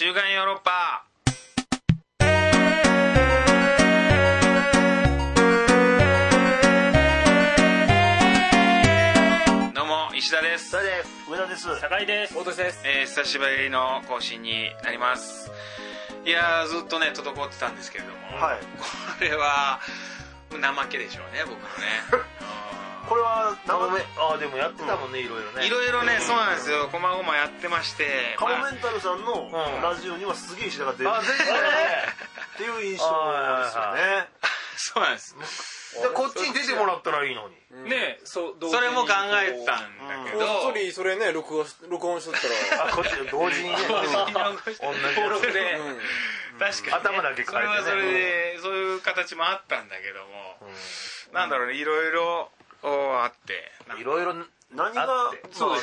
[0.00, 1.04] 週刊ヨーロッパ。
[9.74, 11.10] どうも石田です、誰です。
[11.28, 11.80] 上田です。
[11.80, 12.34] 高井です。
[12.36, 12.82] 大年です。
[12.84, 15.50] えー久しぶりの更新になります。
[16.24, 18.58] いやーずっとね滞ってたんですけれども、はい。
[19.18, 19.80] これは
[20.52, 22.28] 怠けでしょうね僕のね
[23.08, 25.66] これはカモメああでもやってたもんねいろいろね。
[25.66, 26.88] いろいろねそうなんですよ。
[26.92, 28.36] こまごまやってまして。
[28.36, 29.52] カモまあメンタルさんのん
[29.82, 31.08] ラジオにはすげえ石田が出る。
[31.08, 31.62] っあ全然ね。
[32.58, 34.28] ていう印象ですよね。
[34.76, 35.36] そうなんです。
[36.02, 37.56] でこっちに出てもらったらいいのに。
[37.88, 38.82] ねそうそに。
[38.82, 42.34] れも考えてたんだけど、こっそりそれね録音し録音しとっ
[42.68, 42.92] たら。
[42.92, 43.76] あこっち同時にね。
[43.88, 44.12] 同じ
[45.16, 46.00] 登録で、うん。
[46.58, 47.48] 確かに、ね、頭だけ変えてね。
[47.48, 50.58] それはそれで、そういう形もあったんだけども、
[51.32, 53.72] なんだろうねいろいろおあって。
[54.00, 54.34] いろいろ
[54.74, 55.42] 何があって。
[55.52, 55.78] そうね。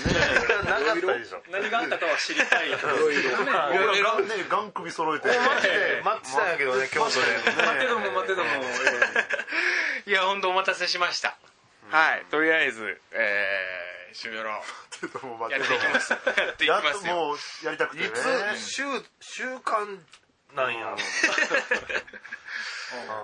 [0.66, 1.18] なかった。
[1.18, 1.42] でしょ。
[1.52, 2.70] 何があったかは知りたい。
[2.70, 4.20] いろいろ。
[4.22, 5.28] ねガン首揃えて。
[5.28, 6.02] 待って。
[6.04, 7.26] 待ってたんやけどね京都で。
[7.66, 8.50] 待てども待てども
[10.08, 11.36] いや本当お待たせしました、
[11.90, 12.26] はい。
[12.30, 14.52] とりあえずえー、シュヨロ
[15.24, 16.12] もうやっていきます。
[16.14, 16.20] や
[16.54, 18.12] っていきますもうやりたくていね
[18.56, 18.84] つ週
[19.20, 19.98] 週間
[20.56, 20.96] なんや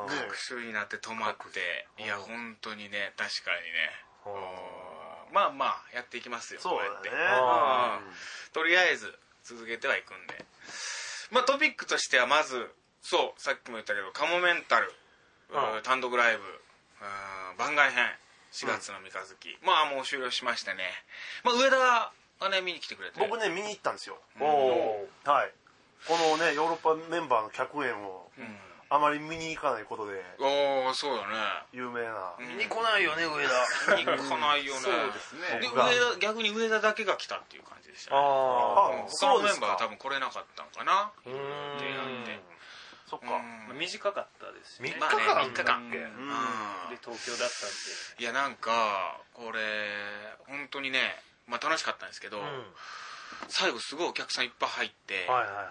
[0.07, 3.91] 各種になって止まっていや本当にね確かにね。
[4.25, 7.09] おまあまあやっていきますよそうやって。
[8.53, 10.45] とりあえず続けてはいくんで。
[11.31, 12.69] まあトピックとしてはまず
[13.01, 14.93] そうさっきも言ったけどカモメンタル。
[15.51, 15.83] うん。
[15.83, 16.43] 単独ライブ。
[16.43, 17.57] うん。
[17.57, 18.05] 番外編。
[18.51, 20.83] 4月の三日月、まあもう終了しましてね、
[21.45, 22.11] まあ、上田が
[22.49, 23.17] ね見に来てくれて。
[23.17, 24.19] 僕ね見に行ったんですよ。
[24.39, 25.51] おおはい。
[26.05, 28.29] このねヨーロッパメンバーの客演を。
[28.37, 31.31] うんあまり見に行かないことでおおそうだね。
[31.72, 32.36] 有名な。
[32.38, 33.95] うん見に来ないよね上田。
[33.95, 34.80] 見に来ないよね。
[34.84, 35.64] そうですね。
[35.64, 38.17] で上田逆に上田だけが来たっていう感じでしたね。
[38.19, 39.06] あうん。
[39.06, 41.12] あ他のメンバーは多分来れなかったのかな。
[41.25, 41.78] うーん。
[41.78, 42.44] ってなんで
[43.08, 43.28] そっか。
[43.72, 43.80] うん。
[43.80, 44.94] 短かったですしね。
[45.00, 45.56] 三日まあね間。
[45.56, 45.92] 三日間うん。
[46.92, 48.19] で東京だったんで。
[48.19, 49.59] いやなんかこれ
[50.51, 51.00] 本当にね
[51.47, 52.66] まあ楽しかったんですけど、うん。
[53.47, 55.66] 最後すごいお客さんいっぱい入って、はいはいはい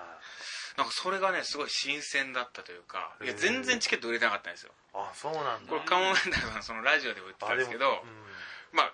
[0.76, 4.72] なんかそれがねすごい新鮮だったというかいや全然チケット売れてなかったんですよ。
[4.94, 5.70] あそうなんだ。
[5.70, 8.02] これカモメンタルさんのそのラジオでも言ってたんですけどあでも
[8.72, 8.92] まあ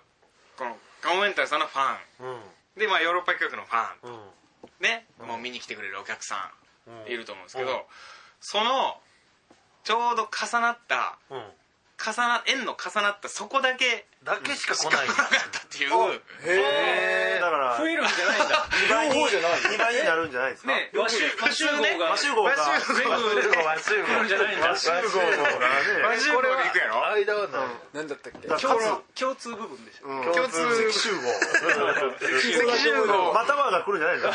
[0.57, 2.25] このカモメンタルさんのファン。
[2.25, 2.41] うん。
[2.79, 4.83] でまあヨーロッパ企画のファンうん。
[4.83, 5.27] ね、うん。
[5.27, 6.51] もう見に来てくれるお客さ
[6.87, 7.05] うん。
[7.05, 7.77] んいると思うんですけど、うん
[8.39, 8.97] その
[9.83, 11.43] ちょうど重なったうん。
[11.97, 15.07] 重な円の重なったそこだけだけしか来ない。
[15.07, 15.91] しか来なかったっていう。
[16.43, 18.67] へえだから増えるんじゃないんだ。
[18.67, 19.51] 2倍に両方じゃない。
[19.71, 20.71] 2倍になるんじゃないですか？
[20.75, 22.05] ね和集和集合が。
[22.11, 22.49] 和集合が。
[22.51, 24.67] 和集合全部で和集合じゃないんだ。
[24.69, 28.75] 和集合からね和集合で行くやろ間はない何だったっけだ共
[29.35, 30.07] 通部分でしょ。
[30.07, 30.23] うん。
[30.33, 30.91] 共通。
[30.91, 31.21] 集合。
[32.67, 33.33] 赤集合。
[33.33, 34.27] またはが来るんじゃないの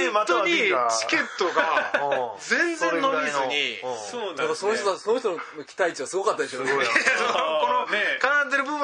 [0.00, 2.40] A または本当にチケットがうん。
[2.40, 3.80] 全然伸びずに。
[3.80, 6.72] うんそうだからその人だその人の期待値はすごかったでしょうね。
[6.72, 6.84] この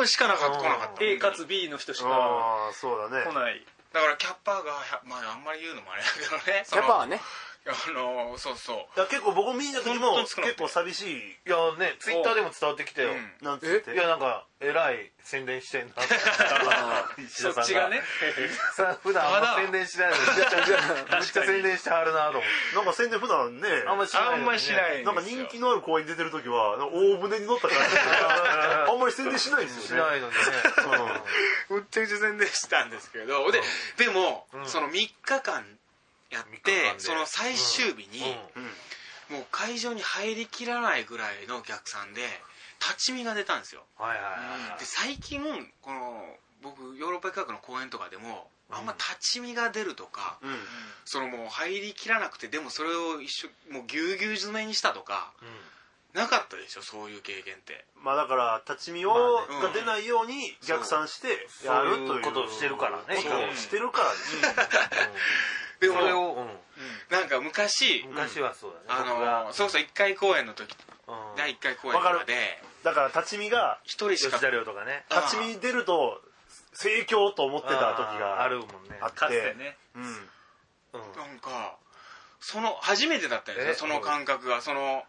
[0.01, 1.05] 分しかなかった来なかった。
[1.05, 3.25] A かつ B の人しかああそうだね。
[3.25, 3.65] 来ない。
[3.93, 4.73] だからキャッパーが
[5.05, 6.65] まああんまり言うのもあれだけどね。
[6.69, 7.21] キャパはね
[7.67, 8.77] あのそうそう。
[8.97, 11.19] いや結構僕見に行った時も結構寂しい。
[11.19, 13.11] いやねツイッターでも伝わってきたよ。
[13.13, 13.33] うん。
[13.47, 13.93] なんつって。
[13.93, 15.95] いやなんかえらい宣伝してんな
[17.19, 18.03] 石 そ田さんがっちがね？
[18.77, 20.23] さ普段あんま宣伝しないの に。
[20.27, 22.77] めっちゃ宣伝してはるなと思って。
[22.77, 24.31] なんか宣伝普段ねあんましないね。
[24.35, 30.03] あんましないなんか人気のある公園に出てる時は大船に乗った感じであんまり宣伝しないですしよね。
[30.11, 30.41] ないのにね。
[31.69, 33.51] むっちゃくちゃ宣伝したんですけど。
[33.53, 33.61] で
[33.99, 34.67] でもうん。
[34.69, 35.79] その3日間
[36.31, 38.23] やっ3日てその最終日に
[38.57, 38.71] うん。
[39.31, 42.23] もう会場に入りきらないぐらいのお客さんで
[42.81, 43.83] 立ち見が出たんですよ。
[43.97, 45.41] はいはいはいで最近
[45.83, 46.25] この
[46.63, 50.57] 僕ヨーロッパ企画の公演とかでもあんま立ち見が出るとか、うん。
[51.05, 55.33] そのもう入りきらなくてでもそれを一緒もうぎゅうぎゅう詰めにしたとか
[56.13, 57.85] なかったでしょそういう経験って。
[58.03, 59.69] まあだから立ち見をまあね。
[59.69, 63.23] が出ないように逆算してやるというそういうことをしてるからね。
[63.23, 64.41] ことをしてるからです
[65.81, 66.47] でそれもを
[67.11, 67.29] なん。
[67.29, 70.77] か昔、うん昔はそうだあね僕がのそうそう1回公演の時
[71.09, 71.37] うん。
[71.37, 74.31] 第1回公演とかでだから立ち見が一人しか。
[74.39, 75.05] 吉田亮とかね。
[75.11, 76.21] あ立ち見出ると
[76.75, 78.99] 盛況と思ってた時があるもんね。
[79.01, 79.19] あって。
[79.19, 79.77] かつてね。
[79.97, 80.03] うん。
[80.03, 80.11] うん。
[81.17, 81.77] なんか
[82.41, 84.61] その初めてだったんですその感覚が。
[84.63, 85.05] その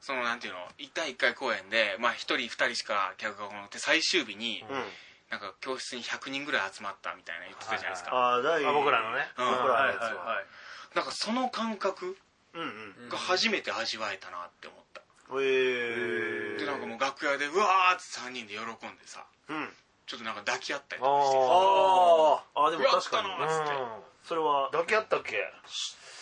[0.00, 4.82] そのなんていうの1対1回公演で、まあ、1人2人しか客が来なくて最終日に、うん
[5.30, 9.26] なんか教室に100人ぐらい集まったみたいな言ってたじゃないですか、ああ第あ僕らのね。
[9.38, 9.46] うん。
[9.46, 10.06] 僕らのはいやつは。
[10.08, 10.46] はいはい
[10.94, 12.18] なんかその感覚
[12.52, 13.08] うんうん。
[13.08, 15.02] が初めて味わえたなって思った、
[15.40, 19.68] ええでなんかもう楽屋でうわーって3人で喜んでさうん。
[20.06, 21.38] ちょっとなんか抱き合ったりあとかして。
[21.38, 23.28] あああでも確かに。
[23.30, 23.72] やっつって。
[23.72, 23.88] うん。
[24.24, 24.68] それは。
[24.72, 25.38] 抱き合ったっけ？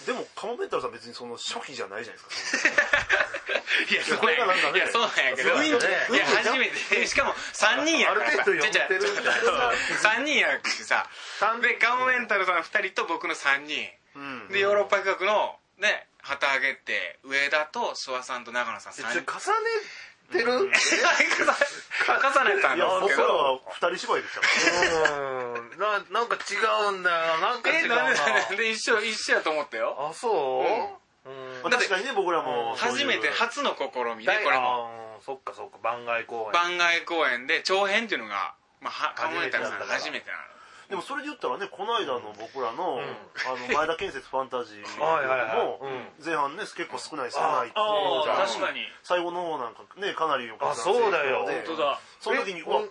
[0.06, 2.76] でもカモメンタルさん別にその初期じゃないじゃないですか
[3.88, 4.78] いやそうこれがなんかね。
[4.78, 5.62] いやそうなんやけど。
[5.62, 5.78] いや
[6.26, 7.06] 初めて。
[7.06, 8.30] しかも3人やから。
[8.30, 9.28] さある程度読んでるちょちょ
[10.08, 11.06] 3人やしさ。
[11.62, 13.88] でカモメンタルさん2人と僕の3人。
[14.16, 14.48] うん。
[14.48, 19.18] でヨーロッパ企画のね旗揚げって上田と諏訪さんと長野さん3人。
[19.20, 19.24] 重ね
[20.32, 20.52] てる？
[20.52, 20.72] うん。
[22.08, 24.40] 重ねたんいやですけど僕らは二人芝居でした
[25.78, 26.56] ななんか違
[26.88, 27.38] うんだよ。
[27.38, 29.96] なんか違えうななんでなんで一緒一緒やと思ったよ。
[30.10, 30.64] あそう？
[30.64, 31.07] うん
[31.62, 33.86] まあ確かにね僕らも初めて初の試
[34.16, 34.58] みで大これ。
[34.58, 36.52] もそっかそっか番外公演。
[36.52, 40.58] 番外公演で長編っていうのが、まあ、はカモメンタルさん初めて初めてなの。
[40.88, 43.00] でもそれで言ったらねこの間の僕らの,、ん。
[43.00, 43.04] あ
[43.52, 45.56] の前田建設ファンタジー はいはいはい。
[45.56, 46.24] もうん。
[46.24, 47.84] 前半ね結構少ない少ないっていう。
[47.84, 48.80] あじゃ確かに。
[49.02, 51.44] 最後の方なんかねかなりお客さんあそうだよ。
[51.44, 52.88] 本当だその時にえうわね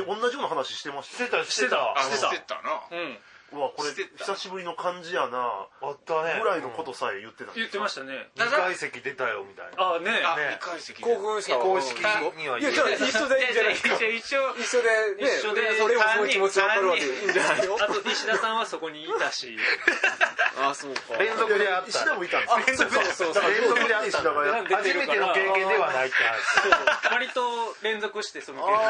[0.00, 1.98] 同じような話してまししたてたしてた。
[1.98, 2.28] あしてた。
[2.28, 2.82] してたな。
[2.90, 3.18] うん
[3.52, 4.24] うわこれしてた。
[4.34, 5.66] 久しぶりの感じやな。
[5.82, 6.38] あったね。
[6.40, 8.30] ぐらいのことさえ言ってたん言ってましたね。
[8.36, 9.82] 2階席出たよみたいな。
[9.82, 11.02] ああねあね二階席。
[11.02, 12.62] 興奮したわ公式にはい。
[12.62, 12.84] や一緒
[13.28, 13.74] でいいんじゃない。
[13.74, 14.88] ですか一緒一緒で
[15.18, 15.78] ね一緒で。
[15.78, 17.06] それもその気持ち分かるわけで。
[17.06, 19.56] いいんじゃないのあと石田さんはそこにいたし。
[20.62, 21.16] あそうか。
[21.18, 23.50] 連続であっ石田たもいたんですよあそうか そうそう。
[23.50, 24.06] 連続であった。
[24.06, 28.80] 石田がやっ出初めての経験ではないって話割と連続してその経験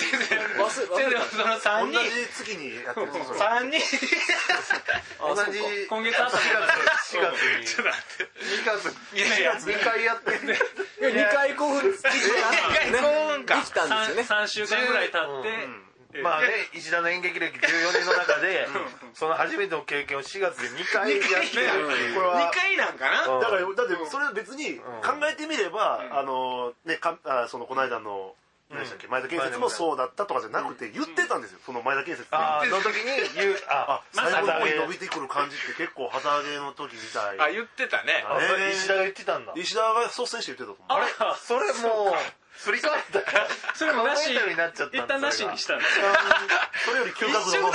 [0.00, 0.40] しては
[1.04, 3.34] るってその3同人じ月にやってるんですよ。
[3.36, 3.76] 三人。
[5.20, 7.18] 同じ今月あった4月。
[7.18, 7.42] 4月。
[7.60, 8.96] にちょっと待って2月。
[9.12, 10.58] いやいや2回やってんね
[11.00, 13.56] いや2回興奮できたんですよ二回興奮 か。
[13.56, 14.22] できたんですよね。
[14.22, 15.91] 3週間ぐらい経って
[16.22, 18.68] まあね石田の演劇歴14年の中で
[19.14, 22.50] その初めての経験を4月で2回やってるこれは。
[22.52, 23.34] 2回なんかな？
[23.34, 23.40] うん。
[23.40, 24.82] だからだってそれは別に考
[25.30, 28.34] えてみれば、あのねかあそのこの間の
[28.70, 33.04] 何でしたっけ、前田建設もそうだったとかじゃなくて言ってたんですよ、その前田建設の時に
[33.36, 37.40] 言うああ最後の方に伸びてくる感じって結構旗揚げの時みたい。
[37.40, 38.24] あ言ってたね。
[38.24, 40.88] あそれ石田が言ってたんだ石田が率先して言ってたと思う。
[40.88, 42.14] あそれもう
[42.62, 43.18] すり替わった
[43.74, 45.84] それもなしになっちゃったんだ一旦なしにしたんだ
[46.86, 47.74] それより嗅覚の方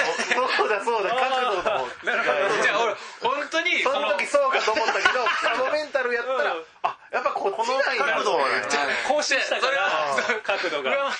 [0.55, 6.63] そうだそうだ角度もじゃあ俺本当にその時そうかと思ったけどカモメンタルやったらうん。
[6.83, 8.63] あやっぱこっちがいいな角度はね
[9.07, 10.91] 更新したからそれは角度が。
[10.91, 11.11] 羨ま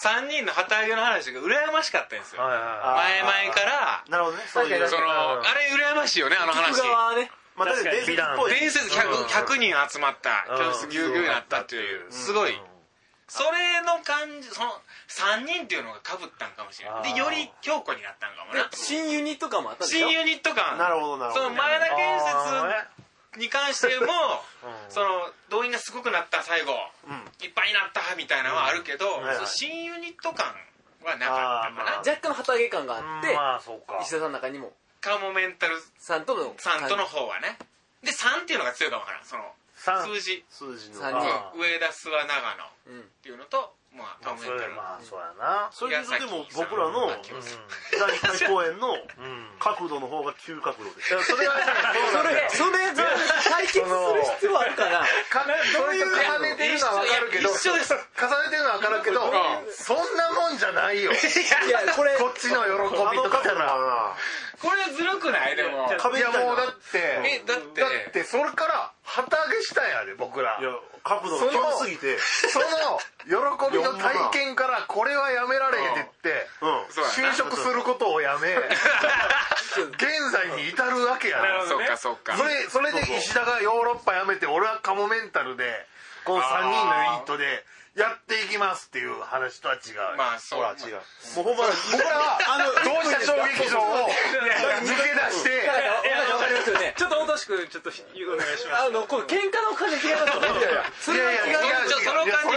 [0.00, 2.42] 3人の旗揚げの話が羨ましかったんですよ。
[2.42, 4.04] 前々から。
[4.08, 4.44] なるほどね。
[4.48, 6.80] そういうそのあれ羨ましいよねあの話。
[7.56, 8.50] まあ伝説っぽい。
[8.52, 10.72] 伝説 100, 100人集まったうん。
[10.72, 12.06] 教室ぎゅうぎゅうになったっていう。
[12.10, 12.52] すごい
[13.26, 14.70] それの感じその
[15.08, 18.68] 3人っていうのがかぶったんかもしれないでより強固になったんかもでな。
[18.72, 20.08] 新ユニット感もあったでしょ？
[20.08, 21.44] 新ユニット感なるほどなるほど。
[21.44, 24.90] その前田建設に関してもうん。
[24.90, 25.06] その
[25.50, 26.72] 動員がすごくなった最後
[27.08, 27.24] うん。
[27.44, 29.34] いっぱいになったみたいなのはあるけど、はいはい。
[29.36, 30.52] その新ユニット感
[31.04, 33.98] はなかったかあーまあな、若干の旗揚げ感があってまあそうか。
[34.02, 34.72] 石田さんの中にも。
[35.00, 37.58] カモメンタルさんとのさんとの方はね。
[38.02, 39.24] で3っていうのが強いかもわからん。
[39.24, 40.44] その三数字。
[40.48, 41.00] 数字の。
[41.54, 42.64] 上田諏訪長野。
[42.64, 43.10] っうん。
[43.22, 45.70] ていうのとまあカまあそれまあそうやな。
[45.70, 47.20] それで言うとでも僕らの第
[48.18, 48.96] 1回公演の
[49.58, 51.62] 角度の方が急角度でそれはね
[52.02, 52.42] そうなんだ。
[52.42, 52.84] よそれ
[53.50, 55.00] 対決する必要あるかな
[55.30, 59.32] かどういう重ねてるのは分かるけど一緒です重ねてるのは分かるけどん
[59.72, 61.14] そんなもんじゃないよい
[61.70, 63.42] やこれこっちの喜びとか
[64.62, 70.58] これずるくないでもいやもうだってえだってだってそれから旗揚げしたんやで僕ら。
[70.60, 70.70] いや
[71.04, 72.18] 角度が急すぎて。
[72.18, 72.66] その
[73.24, 76.48] 喜びの 体験からこれはやめられへんって言って
[77.20, 78.54] 就職することをやめ
[79.96, 81.48] 現在に至るわけやね。
[81.68, 82.36] そうかそうか。
[82.36, 85.86] それそれで石田がヨーロッパ辞めて俺はカモメンタルで
[86.24, 90.58] この3人のユニットでやっていきますっていう話とは違う、まあそう。
[90.58, 90.98] ほら違う。
[91.38, 91.62] もうほんま
[91.94, 92.38] 僕らは
[92.82, 94.10] 同志社小劇場を
[94.82, 95.50] 抜け出して。
[95.50, 96.94] いやいやわかりますよね。
[96.98, 98.82] ちょっと落としくちょっとお願いします。
[98.82, 100.48] あのこの喧嘩の感じ違いますよね。
[100.48, 102.50] いやいやそれは違ういやいやちょその感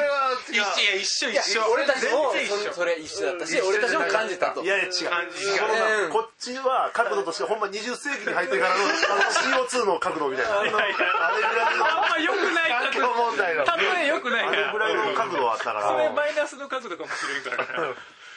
[0.50, 0.58] じ。
[0.58, 0.94] 一緒いや。
[0.96, 1.65] 一緒いや一緒。
[1.70, 2.34] 俺たちも
[2.65, 4.63] そそれ一緒だったし俺たちも感じたと。
[4.63, 6.10] いやいや違う。
[6.10, 10.60] こっちは角度としてほんま20世紀に入ってからのあの CO2 の角度みたいな。
[10.62, 10.94] あれぐらい
[11.77, 13.13] のあんま良くない角度。
[13.17, 15.88] 問題の例え良くないあかられぐらいの角度はあったから。
[15.88, 17.94] それマイナスの角度かもしれんから。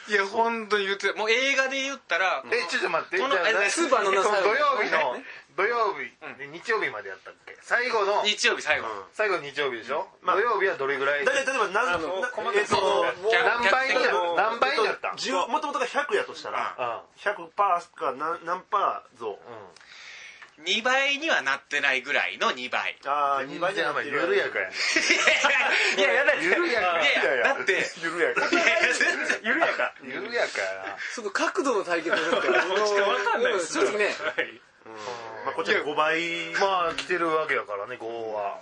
[0.09, 3.29] いや本当に言ってたもう映画で言ったらえちょっと待ってこ
[3.69, 5.15] スーパーの土曜日の
[5.55, 6.09] 土曜日
[6.41, 7.55] で日曜日までやったっけ？
[7.61, 8.23] 最後の。
[8.25, 8.87] 日曜日最後。
[9.13, 10.07] 最後日曜日でしょ？
[10.23, 11.23] まあ土曜日はどれぐらい？
[11.25, 12.09] 大体例えば何あの
[12.55, 14.01] えっと何倍に
[14.35, 15.13] 何倍になった？
[15.47, 19.37] もともとが100やとしたらあ100パーか何何パー増
[20.65, 22.97] 2倍にはなってないぐらいの2倍。
[23.05, 27.85] ああ2倍じゃなくて緩やかやいやいやだって緩やかいやいやだって。
[28.01, 29.39] 緩やかいやいや全然。
[29.43, 29.93] 緩やか。
[30.03, 33.53] 緩やかやその角度の対決をちょっとちょっとわかんない。
[33.53, 34.15] です正直ね
[35.45, 38.59] まあこっちは5倍なまあ来てるわけだからね5は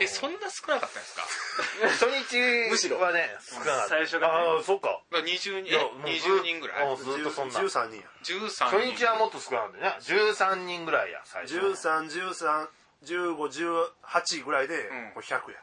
[0.00, 1.22] えそんな少なかったんですか？
[2.06, 2.36] 初日
[2.70, 2.98] むしろ。
[3.00, 3.88] はね少なかった。
[3.88, 4.34] 最初がね。
[4.34, 5.00] ああそっか。
[5.10, 6.86] だから20人いやえもうず20人ぐらい。
[6.86, 7.60] うんずっとそんな。
[7.60, 8.06] 13人や。
[8.24, 8.94] 13初人。
[8.96, 9.96] 日はもっと少なかったね。
[10.00, 11.58] 13人ぐらいや最初。
[13.04, 14.92] 13131518ぐらいでん。
[15.14, 15.58] もう100や。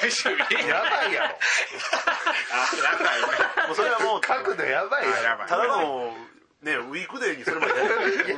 [0.00, 1.38] 最終日やばいやろ。
[3.68, 5.22] もうそれはもう角度やばいやろ。
[5.22, 5.48] やばい。
[5.48, 6.12] ただの
[6.62, 7.72] ねウィークデーにすればいい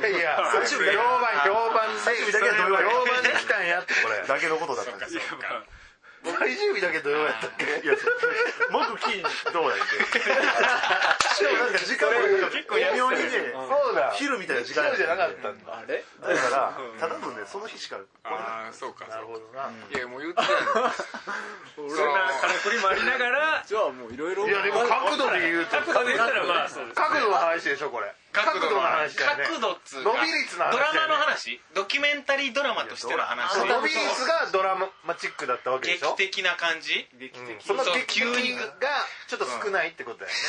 [0.01, 0.85] やいや最終日。
[0.85, 2.23] だけ評判評判で
[2.89, 4.27] 評判で来たんやってこれ。
[4.27, 5.21] だけのことだったんですよ
[6.23, 7.65] 最終日だけ土曜やったっけ？
[7.65, 7.95] いや
[8.71, 9.79] 木金どうやっ
[10.11, 10.19] て
[11.35, 12.17] しかもなんか時間も
[12.49, 14.11] 結構微妙にねそうだ。
[14.15, 15.73] 昼みたいな時間じゃなかったんだ。
[15.73, 16.03] あれ？
[16.21, 20.91] だからただのねその日しかああそうかなるほどないやもう言ってたよ。
[21.75, 21.95] そんな
[22.39, 23.63] からくりもありながら。
[23.65, 24.47] じゃあもういろいろ。
[24.47, 29.43] いやでも角度で言うと角度で言ったらまあそうです角度の話でしょこれ角度の話だよね。
[29.45, 31.07] 角度っつうか伸び率の話ドラだよね。
[31.07, 31.61] マの話？
[31.73, 33.57] ドキュメンタリードラマとしての話？
[33.59, 34.75] 伸び率がドラ
[35.05, 36.15] マチックだったわけでしょ？
[36.17, 37.07] 劇的な感じ？
[37.13, 38.35] うんその劇急に。
[38.35, 38.65] 的が
[39.27, 40.35] ちょっと少ないってことだよね。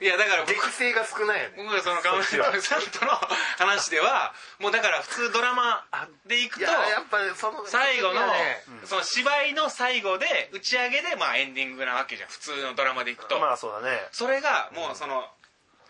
[0.00, 1.54] いやだから僕劇性が少ないよね。
[1.56, 3.10] 僕がそのカメラさんとの
[3.58, 5.84] 話ではもうだから普通ドラマ
[6.24, 8.62] でいくといややっぱりその最後のね。
[8.84, 12.28] その芝居の最後で打ち上げでまあエンディングなわけじゃん。
[12.28, 13.40] 普通のドラマでいくと。
[13.40, 14.06] まあそうだね。
[14.12, 15.28] それがもうその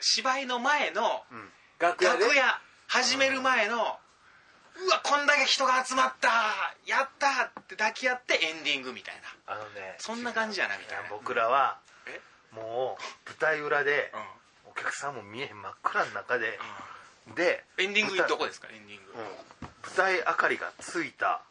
[0.01, 1.25] 芝居の前の
[1.79, 3.79] 楽屋始める前のう
[4.91, 6.29] わこんだけ人が集まった
[6.87, 9.15] やったって抱き合ってエンディングみたい
[9.47, 9.55] な。
[9.55, 11.11] あのねそんな感じやなみたいな。
[11.11, 12.21] 僕らはえ？
[12.55, 14.21] もう舞台裏でうん。
[14.71, 16.57] お客さんも見えへん真っ暗の中で
[17.35, 19.13] でエンディングどこですかエンディング。
[19.83, 21.43] 舞台明かりがついた、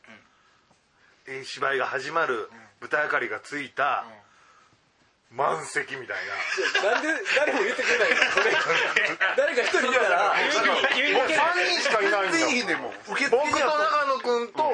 [1.28, 2.50] えー芝居が始まる
[2.80, 4.06] 舞台明かりがついた、
[5.32, 6.18] 満席みたい
[6.84, 7.00] な。
[7.00, 8.16] んで誰も言ってくれないの？
[8.32, 8.52] こ れ
[9.36, 10.36] 誰か一人いたら。
[10.96, 14.72] 君なもう3人しかいないんだよいいねもう受僕と長野君と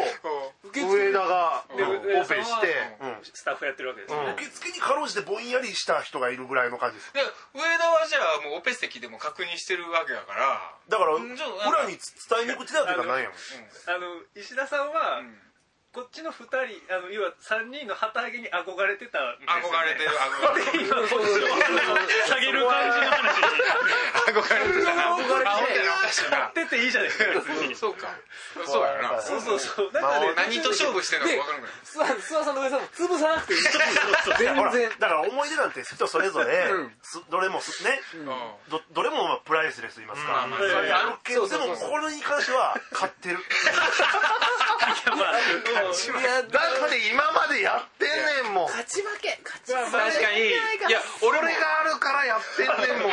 [0.74, 2.98] 上田がでオペして、
[3.34, 7.22] スタッフやってるわけですねうん受付にかろうじてぼんやりした人がいるぐらいの感じですで
[7.54, 12.00] 上田はじゃあもうオペ席でも確認してるわけだからだから裏に伝
[12.44, 13.38] えにくちだっていうかなんやもん
[13.96, 15.22] あの石田さんは、
[15.94, 16.58] こっちの2人
[16.90, 20.98] あの要は3人の旗揚げに憧れてたんですよ、ね、憧れてる憧れてる。
[22.26, 23.34] 下げる感じの話。
[24.26, 27.30] 憧れてるな憧れてあほんとにおかしいな出ていいじゃないですか
[27.76, 28.10] そうか
[28.66, 38.00] そうやなそうそうそうだからね何と勝負してるのか分かない諏訪さんの上さんも潰さなくていい全然だから思い出なんて人それぞれ、うんすどれもすね、
[38.70, 43.38] どどれもまあプライスレスいますか、まあまああるけどでもこれに関しては買ってる
[44.84, 48.66] だって今までやってんねんもん。
[48.66, 50.48] 勝ち負け勝ち負確かに。
[50.48, 53.12] いや俺もがあるからやってんねんもん。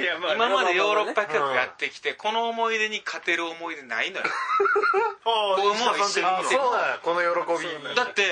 [0.00, 4.24] いやまあ今までヨーロッパ企画やってきてこの思い出に勝てる思い出ないのよ。
[5.24, 8.22] ああ僕も一緒にあそうだよこの喜びだって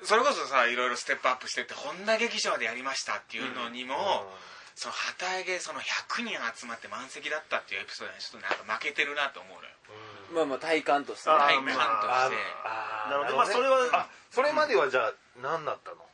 [0.00, 3.94] うそれこそさいろいろステップアップしてって本田劇場でやりましたっていうのにも、
[4.78, 9.74] その旗揚げその100人集まって満席だったっていうエピソードにちょっとなんか負けてるなと思うのよ。
[10.30, 11.34] まあまあ体感としてね。
[11.34, 12.38] あ体感として。
[12.62, 13.42] あーなるほど。
[13.42, 13.42] ね。
[13.42, 16.06] まあそれはあそれまではじゃあ何だったの？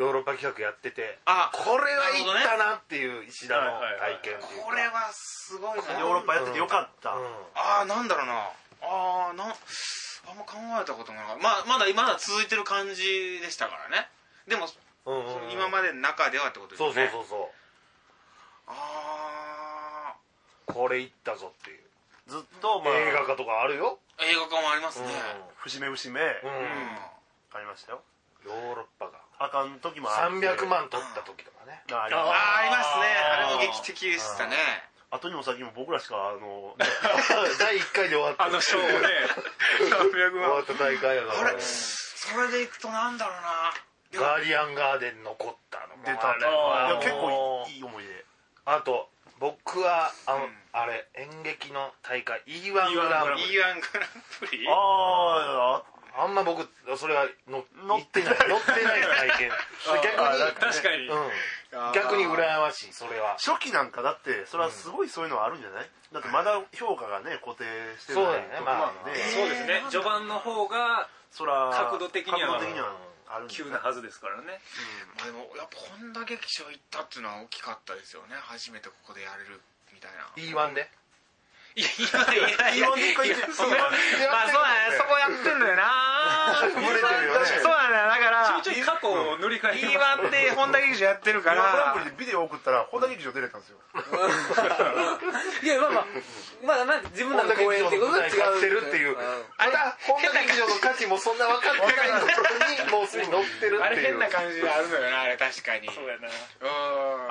[0.00, 1.20] ヨーロッパ企画やってて。
[1.28, 4.64] あこれはいったなっていう石田の体験っていうか。
[4.64, 6.00] これはすごいな。
[6.00, 7.28] ヨーロッパやっててよかった、うん。
[7.52, 8.48] ああなんだろうな。
[8.88, 11.42] ああなあんま考えたことがなかった。
[11.44, 14.08] まあまだまだ続いてる感じでしたからね。
[14.48, 14.64] でも、
[15.04, 15.52] うんうんうん。
[15.52, 17.61] 今までの中ではってことですそうよねそうそう
[18.72, 20.14] そあ
[20.68, 21.80] うこれいったぞっていう。
[22.28, 22.96] ずっとまあ。
[22.96, 23.98] 映画化とかあるよ。
[24.18, 25.08] あ映画化もありますね。
[25.56, 26.20] 節目節目。
[26.20, 26.26] うん。
[26.26, 26.32] うん、
[27.52, 28.02] ありましたよ。
[28.44, 29.20] ヨーロッパが。
[29.38, 30.46] あかん時もあって。
[30.46, 31.82] 300万取った時とかね。
[31.92, 33.06] あありありますね。
[33.36, 34.56] あれも劇的でしたね。
[35.10, 36.86] 後にも先にも僕らしかあの、ね
[37.58, 38.44] 第1回で終わった。
[38.44, 39.08] あのショーをね
[39.78, 41.50] 300終わった大会やから。
[41.50, 43.74] あれそれでいくとなんだろうな。
[44.14, 48.24] ガーディアンガーデン残ったのも出たあれあーいや結構いい思い出
[48.64, 50.52] あと僕はあの、うん。
[50.74, 53.44] あれ演劇の大会 E1 グランプリ。
[53.44, 53.80] E1 グラン
[54.40, 54.66] プリ？
[54.68, 55.82] あ
[56.16, 58.36] ああんま僕それはの乗ってない。
[58.48, 59.50] 乗ってない体験。
[60.02, 61.30] 逆に確かに、うん
[61.94, 63.36] 逆に羨ましいそれは。
[63.38, 65.88] 初期なんかだってそれはすごいそういうのはあるんじゃない？
[66.12, 67.64] だってまだ評価がね固定
[67.98, 69.82] してないそうだよねとこまあなんで、そうですね。
[69.90, 72.48] 序盤の方がそら角度的には。
[72.48, 72.92] 角度的には
[73.32, 74.60] あるん急なはずですからね。
[75.16, 78.36] まあでもやっぱ本田劇場行ったっていうのは大きかったですよね。
[78.36, 79.60] 初めてここでやれる
[79.92, 80.28] みたいな。
[80.36, 80.90] E1 で？
[81.74, 85.88] いやいやいやいってそまあそうだねそこやってんだよな
[86.68, 93.78] ブレてるよねそうなんだよだからちょいちょい過去を塗り替えて E1 で本田劇場やってるかグランらプリでビデオ送ったら本田劇場出れたんですよ
[95.64, 96.06] いやまあまあ
[96.62, 106.28] まだまだ自分らの公演っていうことは違うってるっていうまだ本田劇場の価値もそんな分かってないところにもうすでに乗ってるっていうあれ変な感じがあるのよなあれ確かにそうやな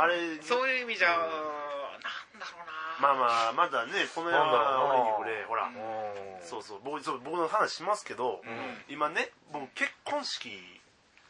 [0.01, 2.70] あれそういう意味じゃなんだろうな
[3.01, 5.65] まあまあまだねこの世は俺に触れほら。
[5.65, 6.45] うん。
[6.45, 6.79] そうそう。
[6.85, 8.41] 僕そう僕の話しますけど、
[8.87, 10.53] 今ね僕結婚式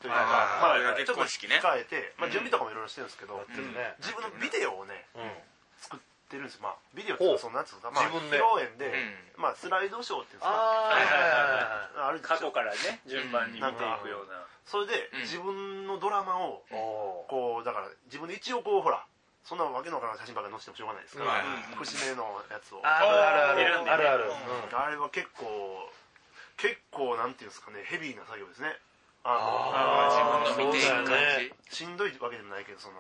[0.02, 0.20] というか、
[0.60, 5.30] まあ、結婚式ね控えて、まあ、準備とかもいろいろしてるんですけど、やってるね自分のビデオをねうん
[5.78, 6.00] 作っ
[6.30, 8.90] てるんですよ、まあ、ビデオっていうかそんなやつか、まあ、披露宴で、
[9.38, 10.50] うまあ、スライドショーっていうんですか。
[10.50, 11.16] あはいは
[12.12, 14.42] いはいあ過去からね順番に見ていくような。
[14.66, 15.22] それで、うん。
[15.22, 16.64] 自分のドラマを
[17.30, 19.06] こうだから自分で一応こうほら
[19.44, 22.82] そんなわけのわからん写真ばっかり載せてもしょうがないですから、はい節目のやつを。
[22.84, 23.94] あるあるある。
[23.94, 24.34] ある
[24.78, 25.46] あれは結構
[26.58, 28.78] 結構なんていうんですかねヘビーな作業ですね。
[29.24, 29.38] あ
[29.74, 32.98] あの自分の見ていく感そうだよねしんどいわけでもないけどその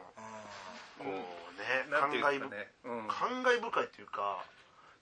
[1.02, 3.02] こうね感慨うんですかね。
[3.02, 3.08] うん。
[3.08, 4.46] 感慨深いっていうか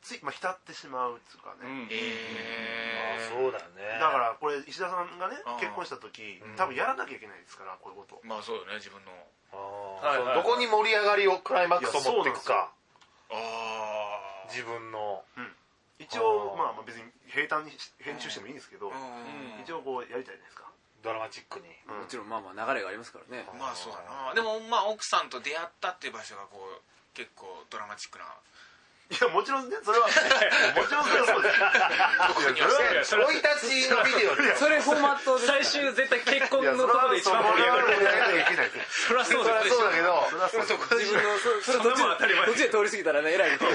[0.01, 1.87] つい、まあ、浸ってしまうっていうかね、うん。
[1.91, 3.43] えー。
[3.43, 3.99] そうだね。
[3.99, 6.55] だからこれ石田さんがね結婚した時うん。
[6.55, 8.19] 多分やらなきゃいけないですからこういうこと。
[8.23, 9.11] まあそうよね自分の。
[9.51, 12.71] あはいはいーそうどこに盛り上がりをクライマックスを持っていくか。
[13.31, 15.23] ああ自分の。
[15.99, 16.57] 一応あー。
[16.57, 19.61] まあまあ別に平坦にし編集してもいいんですけどうん。
[19.61, 20.63] 一応こうやりたいじゃないですか。
[21.03, 21.67] ドラマチックに。
[21.87, 21.99] うん。
[22.03, 23.43] もちろんまあまあ流れがありますからね。
[23.59, 24.33] まあそうだな。
[24.33, 26.81] でもまあ奥さんと出会ったっていう場所がこう
[27.13, 28.25] 結構ドラマチックな
[29.09, 30.05] いやもちろんねそれは。
[30.77, 31.49] もちろんそれはそうで
[33.03, 33.09] す。
[33.09, 37.87] それ生い立ちのビデオでそれフォーマットで最終絶対結婚のところで一番盛り上がる
[39.07, 42.45] そりゃそうだけどそれはそうです自分のそそれそんな途もん当たり前。
[42.45, 43.65] 中途中で通り過ぎたらねえらい 失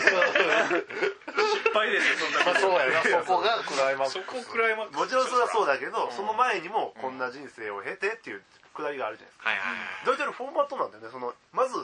[1.74, 4.14] 敗ですよそんなまあそうやなそこがクライマックス。
[4.14, 9.48] そこくらいまもちろんそれはそうだけどその前にもこんな人生を経てっていうくだりがあるじゃないですか。
[9.50, 10.06] はいはいはい。
[10.06, 11.74] 大体のフォーマットなんだよねそのまず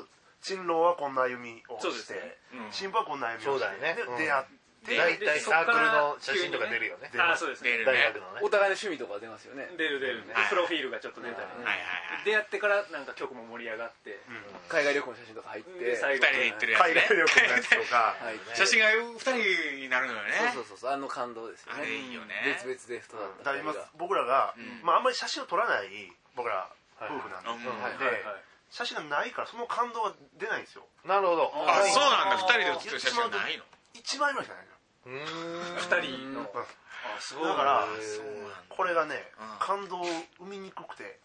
[0.42, 2.36] 新郎はこんな歩みをそうでしてすね。
[2.54, 2.72] うん。
[2.72, 3.96] 新婦はこんな歩みをしてそうだよね。
[4.08, 4.16] うん。
[4.16, 7.12] で出会って大体サークルの写真とか出るよね。
[7.20, 7.84] ああそうですね。
[7.84, 7.92] 出るね。
[7.92, 8.40] 大学のね。
[8.40, 9.68] お互いの趣味とか出ますよね。
[9.76, 10.32] 出る出るね。
[10.32, 11.64] はいプロフィールがちょっと出たりはい。
[11.64, 14.20] はいはい出会ってからなんか曲も盛り上がって
[14.68, 16.88] 海外旅行の写真とか入ってで最後二人で行ってるやつね。
[16.88, 17.96] 海外旅行のやつとか。
[18.16, 18.40] はい。
[18.56, 20.32] 写真が二人になるのよね。
[20.32, 20.90] そうそうそうそう。
[20.92, 21.80] あの感動ですよね。
[21.80, 22.56] あれいいよね。
[22.64, 24.80] 別々で太っただから今二人が僕らがん。
[24.80, 27.68] まああんまり写真を撮らない僕ら夫婦なんで。
[27.68, 27.82] うん。
[27.82, 27.98] はい。
[27.98, 28.24] で
[28.70, 30.86] 写真がないからその感動が出ないんですよ。
[31.04, 31.52] なるほど。
[31.66, 32.44] あそうあなんだ。
[32.46, 33.64] 二人で写ってる写真はないの。
[33.94, 34.70] 1枚ぐらいしかないの。
[34.70, 35.76] ようーん。
[35.76, 36.40] 二人の。
[36.40, 36.46] うん。
[36.46, 37.54] あすごいだ。
[37.54, 39.66] からそうなんだこれがねうん。
[39.66, 40.06] 感動を
[40.38, 41.18] 生みにくくて。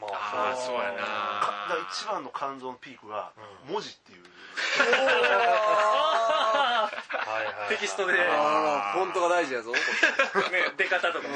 [0.00, 0.52] まあ。
[0.52, 3.32] あそうやかだからな一番の感動のピークが
[3.68, 4.22] 文字っていう。
[4.24, 4.28] は
[7.42, 8.14] いはいテキストで。
[8.14, 9.72] ねあーフォントが大事やぞ。
[10.78, 11.34] 出方とかね。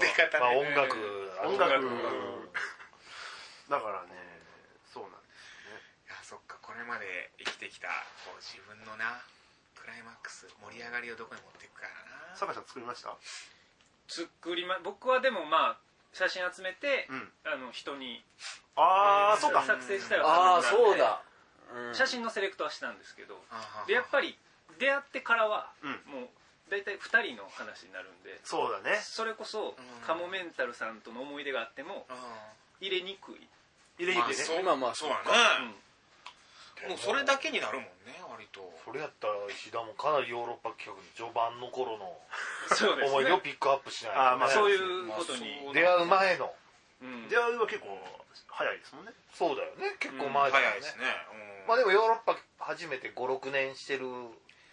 [0.00, 0.96] 出方まあね音楽。
[1.44, 1.84] 音楽。
[1.86, 1.90] う
[2.30, 2.33] ん
[3.70, 4.12] だからね
[4.92, 5.56] そうなんです
[6.06, 7.88] いやそっかこれまで生きてきた
[8.28, 9.22] こう自分のな
[9.74, 11.92] クライマックス盛り上がりをどこに持っていくかや
[12.32, 12.36] な。
[12.36, 13.16] 酒井さん作りました？
[14.08, 15.78] 作りま僕はでもまあ
[16.12, 17.28] 写真集めてうん。
[17.44, 18.22] あの人に
[18.76, 19.62] ああそうか。
[19.64, 21.22] 作成したらああそうだ。
[21.74, 21.94] うん。
[21.94, 23.40] 写真のセレクトはしたんですけど
[23.86, 24.36] でやっぱり
[24.78, 25.90] 出会ってからはうん。
[26.20, 26.28] もう
[26.70, 28.96] 大体2人の話になるんでそうだね。
[29.02, 30.06] それこそうん。
[30.06, 33.48] カモメンタルさんとの思い出があってもあ入れにくい、
[33.98, 35.16] 入れにくいねそうまあまあそうや
[35.60, 35.84] うんね。
[36.88, 38.60] もうそれだけになるもんね割と。
[38.84, 42.18] それやったら石田もかなりヨーロッパ企画の序盤の頃の
[43.08, 44.26] 思い出をねピックアップしないとね。
[44.26, 46.54] あーまあそういうことに、まあ出会う前の。
[47.00, 47.28] うん。
[47.28, 47.98] 出会いは結構
[48.48, 49.12] 早いですもんね。
[49.32, 49.96] そうだよね。
[49.98, 50.68] 結構前だよね。
[50.68, 51.26] 早いですね。
[51.32, 51.66] うん。
[51.68, 54.06] まあでもヨーロッパ初めて56年してる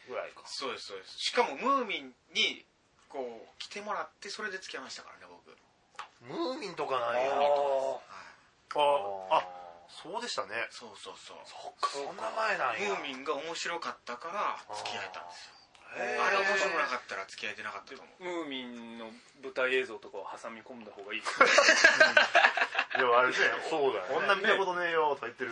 [0.07, 0.41] ぐらいか。
[0.45, 1.19] そうですそうです。
[1.19, 2.65] しかもムーミンに
[3.09, 5.55] こう来てもらってそれで付き合いましたからね僕。
[6.21, 7.31] ムーミンとかないよ。
[7.35, 8.30] はい
[8.79, 9.47] ああ
[9.91, 10.55] そうでしたね。
[10.71, 11.37] そうそうそう。
[11.43, 12.95] そっかそんな前なんや。
[12.95, 15.61] ムーミンが面白かったから付き合えたんですよ
[15.99, 18.43] へーあれ面白くなかったら付き合えてなかったと思う。
[18.43, 19.07] ムーミンの
[19.39, 21.21] 舞台映像とかを挟み込んだ方がいい。
[21.23, 24.27] でもあれですねそうだよね。
[24.27, 25.51] 女見たことねえよとか言ってる。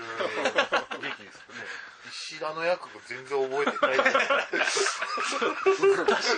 [1.00, 1.64] 劇ですよね。
[2.12, 3.98] 石田の役が全然覚えてない。
[3.98, 4.12] 確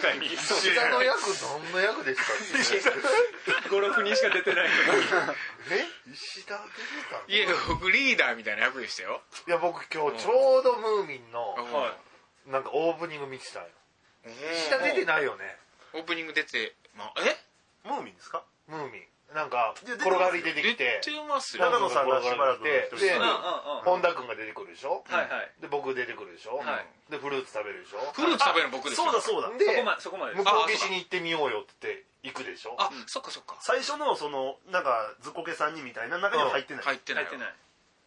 [0.01, 0.29] かに。
[0.29, 1.33] 石田の役
[1.65, 5.87] 何の役でしたっけ56人しか出てないえ？
[6.13, 11.95] 石田出てたのいや僕リーダーみたいな役でしたよいや僕今日ちょうどムーミンのは
[12.47, 13.69] なんかオープニング見てたんよ
[14.25, 14.31] うん。
[14.31, 15.57] 石田出てないよね。
[15.93, 17.37] オープニング出て、まあ、え？
[17.87, 18.43] ムーミンですか？
[18.67, 19.03] ムーミン。
[19.31, 21.63] なんかで転がり出て出きててますよ。
[21.63, 23.15] 長野さんがしばらくで一人。
[23.15, 24.01] うんうんうん。
[24.01, 25.03] 本田君が出てくるでしょ？
[25.07, 25.51] はいはい。
[25.61, 26.57] で僕出てくるでしょ？
[26.59, 27.11] はい。
[27.11, 28.11] でフルーツ食べるでしょ？
[28.11, 29.07] フルーツ食べるの僕ですよ。
[29.07, 29.55] そうだそうだ。
[29.55, 30.35] でそこまでそこまで。
[30.35, 32.75] です向こう岸に行ってみようよって言って行くでしょ？
[32.75, 33.55] あそっかそっか。
[33.63, 37.55] 最初のそのなんかずっこけ3人みたいな中には入ってない、入ってない入ってない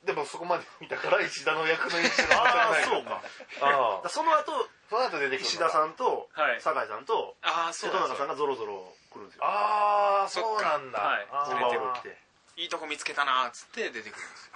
[0.05, 3.23] でもそこまで見たから石田の役の印象がああないそうか。
[3.61, 6.61] あだからその後その後出てくる石田さんとはい。
[6.61, 9.45] 酒井さんとああそうだ瀬戸中さんがゾロゾロ来るんですよ。
[9.45, 10.99] ああそうなんだ。
[11.01, 11.27] はい。
[11.33, 11.55] あー。
[11.55, 12.17] オーバーオール着て。
[12.57, 14.53] いいとこ見つけたなーっつって出てくるんですよ。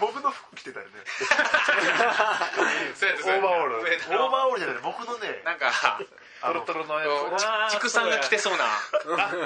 [0.00, 0.92] 僕の服着てたよね。
[1.00, 3.76] オーバーオール。
[3.76, 4.82] オーバーオールじゃない。
[4.82, 5.70] 僕のねなんか
[6.40, 7.72] トロトロのやつ。
[7.74, 8.64] 畜産が着てそうな。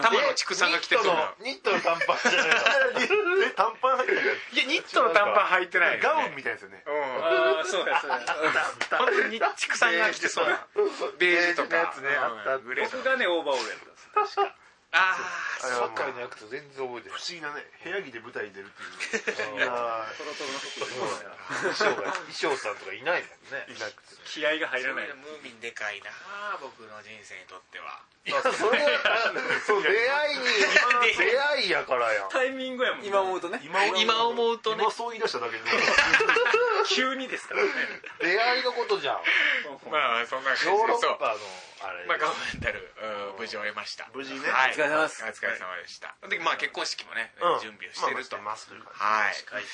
[0.02, 1.34] 玉の畜産が着てそうな。
[1.42, 3.44] ニットの短パンじゃないの。
[3.44, 4.24] え 短パン入ってない。
[4.24, 6.82] いやニットの短パン履いてないガウンみたいですよね。
[6.86, 7.24] うん。
[7.24, 8.20] ああそうやそうや
[8.98, 10.66] 本当に畜産が着てそうな。
[11.18, 11.92] ベージュとか。
[11.94, 14.54] 僕がねオーバーオールやったんです確か
[14.94, 19.34] ああサッカーの役と全然覚えてない不思議なね部屋着で舞台に出るっていう。
[19.34, 23.66] 不思議なトロトロの服衣装が衣装さんとかいないもんね。
[23.72, 24.14] いなくて。
[24.28, 25.08] 気合があ入らない。
[25.18, 26.12] ムーミンでかいな
[26.60, 28.04] 僕の人生にとっては。
[28.24, 28.80] いやそれ
[29.66, 30.44] そう出会いに
[31.12, 32.28] 出会いやからやん。
[32.30, 33.60] タイミングやもん今思うとね。
[33.64, 34.82] 今今思うとね。
[34.82, 35.64] 今そう言い出しただけで
[36.88, 37.70] 急にですからね。
[38.20, 39.22] 出会いのことじゃん。
[39.90, 40.70] まあそんな感じで。
[40.70, 41.40] ヨーロそうッパの
[41.84, 42.80] あれまあガーメンタル
[43.34, 44.08] うん無事終えました。
[44.14, 44.40] 無事ね。
[44.48, 44.72] はい。
[44.72, 45.24] お疲れ様です。
[45.24, 46.14] お疲れ様でした。
[46.28, 47.60] でまあ結婚式もねうん。
[47.60, 48.36] 準備をしてると。
[48.38, 49.34] まあまいう感じはい。
[49.44, 49.68] 回答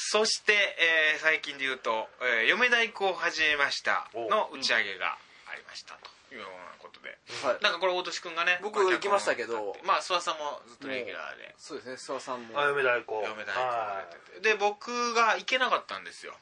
[0.00, 5.18] そして、えー最近で言うと、えー嫁太鼓を始めましたの打ち上げが
[5.50, 7.62] ありましたというようなことで、はい。
[7.62, 11.54] なんかこれ大俊君がね僕行きましたけどまあ諏訪さんもずっとレギュラーで。
[11.58, 12.58] そうですね諏訪さんも。
[12.58, 14.52] あ嫁太鼓嫁太鼓をやってて。
[14.52, 16.34] で僕が行けなかったんですよ。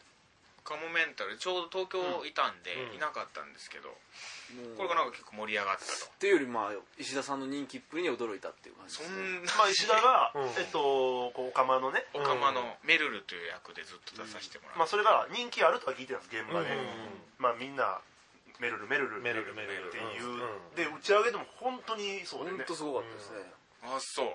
[0.66, 1.38] カモメンタル。
[1.38, 2.96] ちょうど東京いたんで、うん。
[2.96, 6.10] いなかったんですけど、もうこれがなんか結構盛り上がったと。
[6.10, 9.22] っていうよりまあ石田さんの人気っぷりに驚いたっていう感じそですね。
[9.22, 9.54] んな。
[9.54, 10.48] まあ石田が うん。
[10.58, 12.04] えっとこうオカマのね。
[12.14, 16.68] おかまのメルルという役でずっと出させてもらって、まあそれが人気あるとは聞いてたんです現場で。
[16.68, 17.22] うん。
[17.38, 18.00] まあみんな
[18.60, 20.26] メルルメルルメルルメルルっていう。
[20.26, 20.40] うん
[20.76, 22.58] で打ち上げでも本当にそうでね。
[22.58, 23.52] 本当すごかったですね。
[23.82, 24.26] あそう、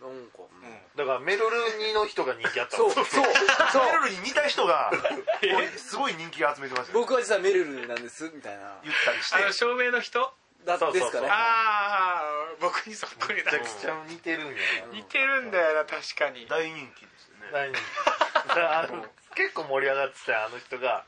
[0.00, 0.96] なんかうん。
[0.96, 3.24] だからメルルニの人が人気あったそうそうそう。
[3.24, 4.92] メルルに似た人が
[5.76, 8.78] すごい人気が集めてましたよ僕は実はメルルなんですみたいな。
[8.82, 9.36] 言ったりして。
[9.36, 10.32] あの照明の人？
[10.64, 11.00] だそうそう。
[11.00, 11.28] ですかね。
[11.30, 13.52] ああ僕にそっくりだ。
[13.52, 14.54] めちゃくちゃ似てるんや
[14.92, 16.46] 似てるんだよな確かに。
[16.48, 17.50] 大人気ですよね。
[17.52, 19.06] な何だからあの
[19.36, 21.04] 結構盛り上がってたよあの人が。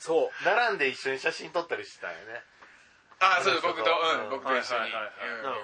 [0.00, 0.32] そう。
[0.32, 2.42] そう並んで一緒に写真撮ったりしてたよね。
[3.20, 4.30] ああそうです僕とうんうん。
[4.30, 4.80] 僕と一緒に。
[4.80, 5.42] はいはいはいうん。
[5.44, 5.58] だか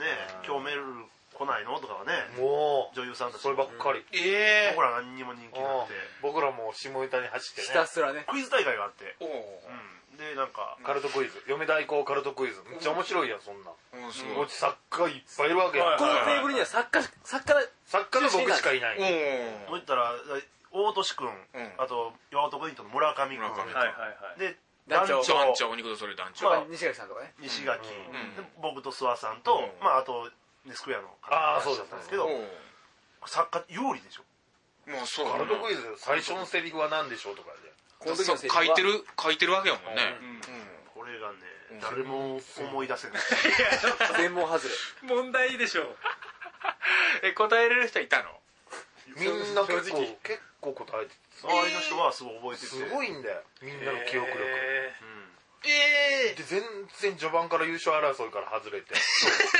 [0.00, 0.40] らね。
[0.40, 0.48] うん。
[0.48, 1.04] 今日メルル
[1.34, 1.78] 来ないの？
[1.80, 2.30] とかはね。
[2.38, 4.06] もう女優さんたちそればっかり。
[4.16, 4.74] ええ。
[4.74, 5.98] 僕ら何にも人気なくて。
[6.22, 8.24] 僕らも下ネタに走ってひねたすらね。
[8.30, 9.16] クイズ大会があって。
[9.20, 10.16] おおうん。
[10.16, 10.78] でなんか。
[10.86, 11.42] カルトクイズ。
[11.48, 12.62] 嫁代行カルトクイズ。
[12.70, 13.74] めっちゃ面白いやんそんな。
[14.06, 14.36] おすごい。
[14.36, 15.88] こっち作家いっぱいいるわけやん。
[15.88, 18.98] はいこのテーブルには作家作家作家の僕しかいない。
[18.98, 19.10] おもう
[19.72, 20.14] 言ったら
[20.74, 21.32] 大俊君ん。
[21.78, 23.38] あと岩本ポイントの村上君。
[23.38, 24.40] 村上はいはいはい。
[24.40, 24.58] で
[24.88, 25.22] 団長。
[25.22, 25.70] 団長。
[25.70, 26.50] お肉とそれ団長。
[26.50, 27.32] まあ西垣さんとかね。
[27.38, 27.86] 西垣。
[27.86, 28.34] ん。
[28.34, 29.84] で僕と諏訪さんとうん。
[29.84, 30.26] まああと
[30.66, 32.28] ねスクエアの方がいらっしゃったんですけど
[33.26, 34.24] 作家有利でしょ？
[34.90, 37.72] もうそうカルトクイズ最初のセリフは何でしょうとかで。
[38.00, 40.02] この時の書いてる書いてるわけやもんね。
[40.92, 41.38] これがね
[41.80, 43.22] 誰も思い出せない。
[44.18, 44.74] 全問外れ。
[45.14, 45.96] 問題でしょ
[47.22, 48.40] え答えれる人いたの？
[49.16, 50.18] みんな結構正
[50.64, 51.12] 直結構答えて
[51.44, 52.66] 周りの人はすごい覚えてて。
[52.66, 53.42] すごいんだよ。
[53.60, 54.40] みんなの記憶力。
[55.64, 56.60] ええで全
[57.00, 58.92] 然序盤から優勝争いから外れて。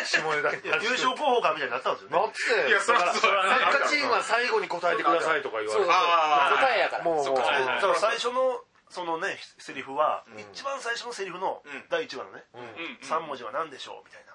[0.04, 2.16] 下ネタに優勝候補かみたいになったんですよね。
[2.16, 2.68] なって。
[2.68, 5.88] いやそらだからそらサッカーチームは最後に答えてくださいとか言われて。
[5.88, 7.04] 答えやから。
[7.04, 7.40] もうだか
[7.88, 10.38] ら最初のそのねセリフはん。
[10.52, 11.84] 一番最初のセリフのうん。
[11.88, 13.00] 第1話のねうん。
[13.00, 14.34] 3文字は何でしょうみたいな。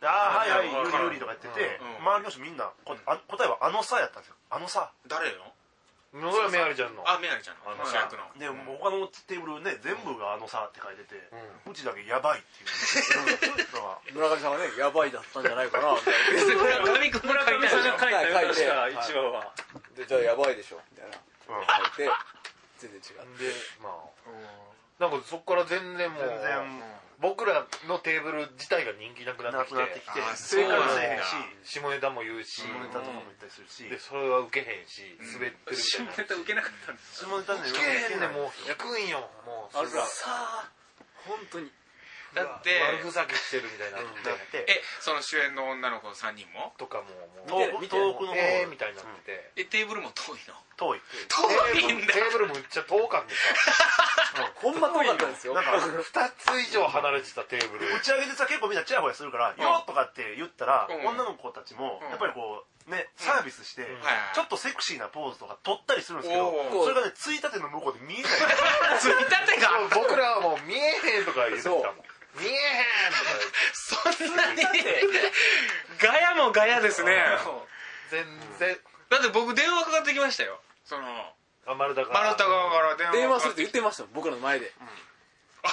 [0.00, 4.36] でああはいはいうん有利有利とか言っててうん周りの人みんな答えはあのさやったんですよ。
[4.50, 4.92] あのさ。
[5.08, 5.48] 誰の？
[6.10, 7.06] 野村めありちゃんの。
[7.06, 7.70] あメアリちゃんの。
[7.86, 8.26] 主役の。
[8.34, 11.14] でもう他のテーブルね全部があのさって書いてて
[11.66, 14.18] ううちだけやばいっていう。
[14.18, 15.94] 村上さんはねやばいだったんじゃないかな。
[15.94, 19.54] みたいな村上君村上さんが書いたよ書いて確か一話は。
[19.94, 21.14] でじゃあやばいでしょみたいな。
[21.14, 21.66] うん。
[21.66, 22.10] 書いて
[22.78, 26.82] 全然違うでまあなんかそこから全然もう全然
[27.20, 31.24] 僕らのテーブル自体が人気なくななってきてくなってきてあ正解もせえへん
[31.64, 31.80] し。
[31.80, 32.64] 下ネタも言うし。
[32.64, 33.84] 下ネタとかも言ったりするし。
[33.88, 36.06] でそれは受けへんし滑ってるみた新い。
[36.06, 39.76] なネタ受けなかったんです下ネタね受けへんねもう引くんよもう。
[39.76, 40.68] あさあ。
[41.28, 41.68] 本当に
[42.34, 46.72] だって悪ふざけしてるみたいになってだってえその主演の女の子3人も？
[46.78, 47.10] とかも
[47.48, 49.32] もう遠く見て遠くの方えーみたいになって。
[49.32, 50.54] てえテーブルも遠いの？
[50.76, 51.00] 遠い。
[51.28, 52.12] 遠いんだ。
[52.14, 55.54] テーブルむっちゃ遠かった ほんま遠かったんですよ。
[55.54, 57.94] なんか2つ以上離れてたテーブル。
[57.96, 59.62] 打ち上げでさ結構みんなチヤホヤするから「うん。
[59.62, 61.06] よっ!」とかって言ったら、うん。
[61.06, 62.10] 女の子たちもうん。
[62.10, 63.86] やっぱりこうねサービスして、
[64.34, 66.50] ちょっとセクシーなポーズとか撮ったりするんですけど
[66.82, 68.32] それがねついたての向こうで見えない。
[68.98, 69.70] ついたてが。
[69.94, 71.82] 僕らはもう見えへんとか言ってたもん
[72.38, 73.12] 見えへん。
[73.74, 74.62] そんなに。
[75.98, 77.38] ガヤもガヤですね。
[78.10, 78.24] 全
[78.58, 78.78] 然。
[79.08, 80.60] だって僕電話かかってきましたよ。
[80.84, 81.34] その
[81.66, 84.72] あ丸田が丸太側から電話電話するってかか言ってましたもん僕らの前で。
[85.62, 85.68] あ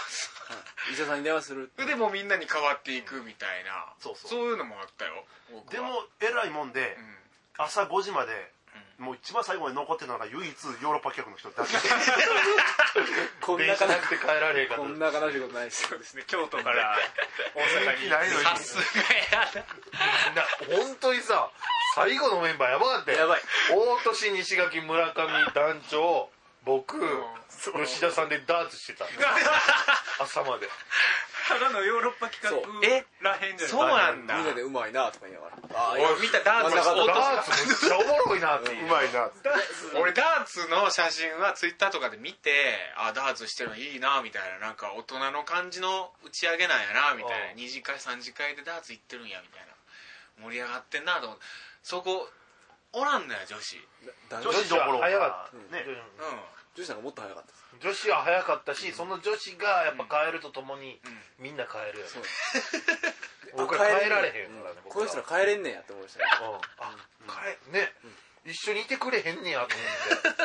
[0.92, 3.94] 医者さんに電話するでもうみんなに変わっていくみたいな。
[4.00, 4.50] そうそう。
[4.50, 5.26] いうのもあったよ。
[5.70, 7.18] でもえらいもんでうん。
[7.58, 8.52] 朝5時まで
[8.98, 10.50] もう一番最後まで残ってたのが唯一
[10.82, 11.80] ヨーロッパ客の人だけで。
[13.42, 15.88] こんな電車悲なくて帰られへんかったこんな悲しいことないです。
[15.88, 16.24] そうですね。
[16.26, 16.98] 京都から
[17.54, 18.10] 大阪に。
[18.10, 18.82] ないのにさすが
[19.38, 19.46] や
[20.34, 21.52] なな本当にさ
[21.96, 23.20] 最後のメンバーやばかったよ。
[23.20, 23.42] やばい。
[23.70, 26.30] 大年西垣村上団長
[26.66, 27.06] 僕う
[27.86, 29.06] 吉田さんでダーツしてた。
[30.20, 30.68] 朝まで
[31.48, 33.06] ただのヨーロッパ企画え？
[33.22, 34.36] らへんじゃないそうなんだ。
[34.36, 35.58] みんなでうまいなとか言いながら。
[35.74, 38.86] ああ俺見たダーツダーツめっちゃおもろいなっていう。
[38.86, 39.32] うまいな
[39.96, 42.52] 俺ダーツの写真はツイッターとかで見て
[42.98, 44.60] あダーツしてるのいいなみたいな。
[44.60, 47.56] なんか大人の感じの打ち上げなんやなみたいな。
[47.56, 47.60] うん。
[47.60, 49.72] 2次会3次会でダーツ行ってるんやみたいな。
[50.44, 51.46] 盛り上がってんなと思って。
[51.84, 52.28] そこ
[52.94, 53.80] おらんのよ女子。
[54.30, 55.86] 男女女子どころか早かっね。
[55.88, 57.66] うん女子なんかもっと早かったです。
[57.82, 61.02] 女子は早かったしその女子がやっぱ帰るとともに
[61.40, 61.44] うん。
[61.44, 62.12] みんな帰るよね。
[62.14, 63.66] そう。
[63.66, 64.84] 僕ら帰られへんからねうん。
[64.86, 66.26] 僕この人ら帰れんねんやって思いましたね。
[66.46, 66.62] うん。
[66.86, 66.94] あ
[67.26, 67.90] 帰ね。
[68.46, 70.38] 一緒にいてくれへんねやと思っ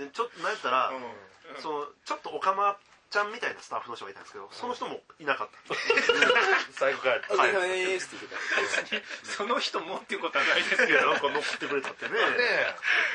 [0.00, 0.08] て。
[0.08, 1.60] でちょっとなんやったら、うん。
[1.60, 2.78] そのちょっとオカマ
[3.10, 5.74] ちゃんみたいなスタッフの人がいたんですけどその人もいなかった、
[6.74, 12.12] 最後帰ってお疲れ様ですって言ってたその人もっていうことはないですけどなんか残ってくれたってね。
[12.12, 12.20] ね。
[12.38, 12.74] え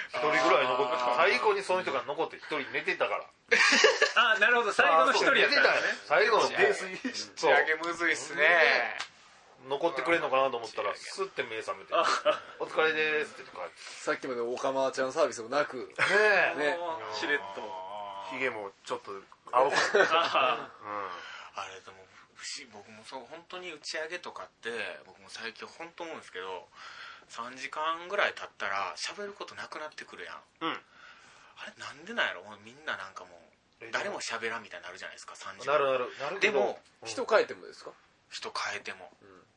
[0.10, 3.26] 一人ぐらい残って最後にその人が残って一人寝てたから。
[4.16, 4.72] あなるほど。
[4.72, 5.68] 最後の一人や寝ってたね。
[6.06, 8.98] 最後の泥酔打ち上げむずいっすね。
[9.68, 11.94] 残ってくれんのかなと思ったらスッて目覚めて
[12.60, 15.78] 「お疲れです」って言ってさっきまでオカマちゃんサービスもなく。
[15.78, 15.86] ね
[16.58, 16.78] え。
[17.14, 17.91] しれっと
[18.32, 19.12] ひげもちょっと
[19.52, 20.70] 青くなって、うん、あ
[21.56, 22.00] あれでも
[22.74, 24.72] 僕もそう本当に打ち上げとかって
[25.06, 26.68] 僕も最近本当思うんですけど
[27.30, 30.42] 3時間ぐらい経ったら喋ることなくなってくるやん。
[30.66, 30.80] うん
[31.62, 32.42] あれなんでなんやろ？
[32.42, 33.38] もうみんななんかも
[33.82, 35.78] う誰も喋らんみたいになるじゃないですか3時間。
[35.78, 37.92] なるなるなるでも人変えてもですか？
[38.34, 39.12] 人変えても、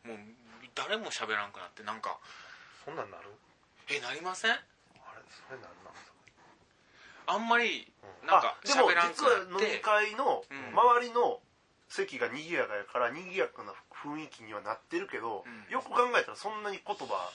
[0.05, 0.19] もう
[0.75, 2.19] 誰も喋らんくなってなんか
[2.85, 3.33] そんなんなる？
[3.89, 4.53] えなりません？
[4.53, 4.61] あれ
[5.33, 5.95] それなんなん
[7.27, 7.91] あんまり
[8.27, 9.67] なんかあでも喋らんく実はなって。
[9.67, 10.79] 飲み会のうん。
[10.79, 11.41] 周りの
[11.89, 15.73] 席が賑やかやから賑やかな雰囲気にはなってるけど、うん。
[15.73, 17.31] よく考えたらそんなに言葉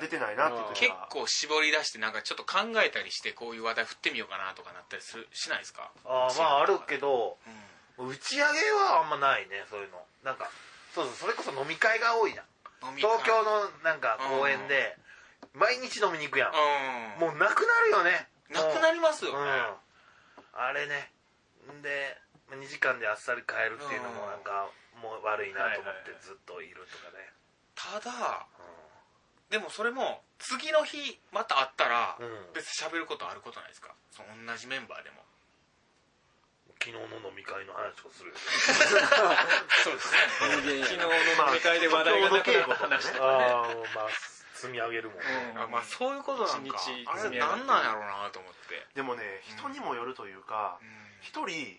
[0.00, 5.90] 出てないなっていう時結は構絞り出してなんかちょっと考えたりしてこういう話題振ってみようかなとかなったりするしないですか？
[6.04, 7.38] あーまああるけど
[7.98, 8.08] うん。
[8.10, 10.04] 打ち上げはあんまないねそういうの。
[10.22, 10.50] なんか
[10.94, 12.44] そうそうそれこそ飲み会が多いじゃん。
[12.96, 14.96] 東京のなんか公園で
[15.54, 16.52] 毎日飲みに行くやん。
[16.52, 17.28] うん。
[17.28, 19.32] もうなくなるよねなくなりますよ。
[19.32, 19.42] ね、う
[20.56, 20.60] ん。
[20.60, 21.12] あれね。
[21.82, 22.16] で
[22.50, 24.70] 2時間であっさり帰るっていうのもなんか
[25.02, 27.32] もう悪いなと思ってずっといるとかね。
[27.74, 28.46] ただ
[29.50, 32.52] でもそれも次の日また会ったらうん。
[32.54, 33.94] 別に喋ることあることないですか？
[34.12, 35.24] その同じメンバーでも。
[36.78, 38.36] 昨日の飲み会の話をするよ
[39.82, 40.18] そうですね。
[40.38, 41.12] 昨日の
[41.48, 43.44] 飲み会で話題がなくなった話とかね。
[43.46, 44.08] ああまあ
[44.56, 45.22] 積み上げるもんね。
[45.54, 45.62] うん。
[45.62, 46.80] あまあそういうことなんか。
[47.06, 48.86] あれ何なんやろうなと思って。
[48.94, 50.88] でもね人にもよるというかうん。
[51.20, 51.78] 一人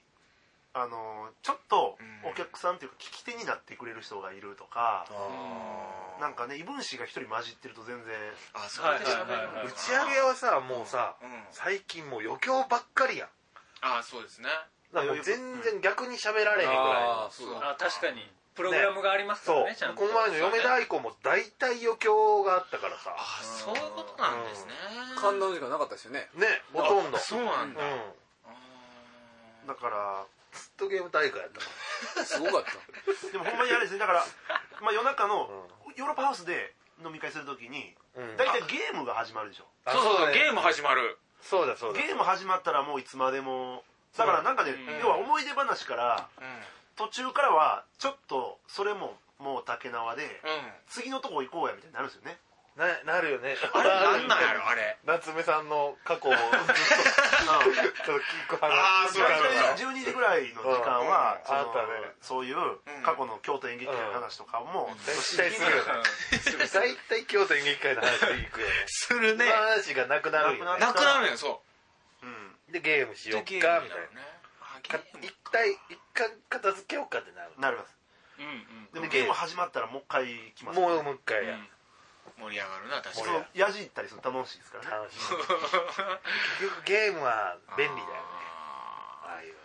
[0.74, 2.30] あのちょっとうん。
[2.30, 6.22] お客さんというか聞き手になってくれる人がいるとか、あー。
[6.22, 8.14] なんかね異分子が一人混じってると全然
[8.54, 9.56] あそれで喋るのはいはいはい。
[9.58, 11.30] はい打ち上げはさもうさうん。
[11.52, 13.30] 最近もう余興ばっかりやん。
[13.82, 14.50] あそうですね。
[14.94, 17.70] だからもう全然逆に喋られへんぐらいうだ。
[17.72, 18.24] あ確かに
[18.58, 19.64] プログラムがありますかそう。
[19.66, 20.02] らねちゃんと。
[20.02, 23.14] この前の嫁大根も大体余興があったからさ。
[23.14, 24.74] あそういうことなんですね。
[25.16, 26.28] 観覧時間なかったですよね。
[26.34, 27.82] ねほとんどそうなんだ。
[27.82, 27.88] うん。
[28.50, 28.58] あ
[29.68, 31.62] だからずっとゲーム大会やった
[32.26, 33.32] すごかった。
[33.32, 34.26] でもほんまにあれですねだから、
[34.82, 36.74] まあ、夜中のヨーロッパハウスで
[37.06, 38.38] 飲み会するときにうん。
[38.38, 39.66] 大体ゲームが始まるでしょ。
[39.86, 41.20] ーそうそうそうゲーム始まる。
[41.42, 42.02] そうだそうだ。
[42.02, 43.84] ゲーム始まったらもういつまでも。
[44.18, 45.00] だからなんかね、うん。
[45.00, 46.64] 要は思い出話からうん
[46.98, 50.30] 途中からはちょっとそれももう竹縄でうん。
[50.90, 52.38] 次のとこ行こうやみたいになるんですよね。
[52.78, 52.86] な
[53.18, 53.58] なるよね。
[53.74, 54.98] あれなんなんやろあれ。
[55.06, 56.46] 夏目さんの過去をずっと
[58.06, 62.12] ちょっと聞く話あーそうかそうか12時ぐらいの時間は、そのうんあったね。
[62.22, 66.68] そういう過去の京都演劇界の話とかも、絶対するよね。
[66.72, 68.74] 大体京都演劇界の話で行くよね。
[68.86, 69.52] するね。
[69.52, 70.80] 話がなくなるよね。
[70.80, 71.64] なくなるんよそ
[72.22, 72.28] う。
[72.28, 72.72] ん。
[72.72, 73.80] でゲームしうよっかみたい
[74.14, 74.22] な
[75.22, 77.52] 一体一回片付けようかってなる。
[77.58, 77.98] なります。
[78.40, 78.92] うんうん。
[78.94, 81.46] でもゲーム始まったらもう一回来ます、もうもう一回。
[81.48, 81.58] や、
[82.38, 83.38] 盛り上がるな確そかに。
[83.40, 84.92] のやじったりするの楽しいですからね。
[84.92, 85.34] 楽しい結
[86.70, 88.14] 局ゲームは便利だよね。
[89.26, 89.56] あああいう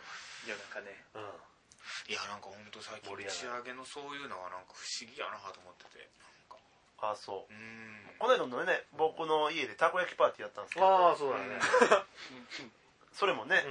[0.48, 1.04] 夜中ね。
[1.14, 1.22] うん。
[1.22, 1.26] ー
[2.08, 6.08] いやなんか本当最近打ち上げのそういうのはなんか不思議やなと思ってて。
[6.18, 7.12] なんか。
[7.12, 7.52] あそう。
[7.52, 8.16] うん。
[8.18, 11.10] この間のね僕の家でたこ焼きパーティーやったんですけあど。
[11.12, 11.60] あそうだね。
[13.12, 13.62] それもね、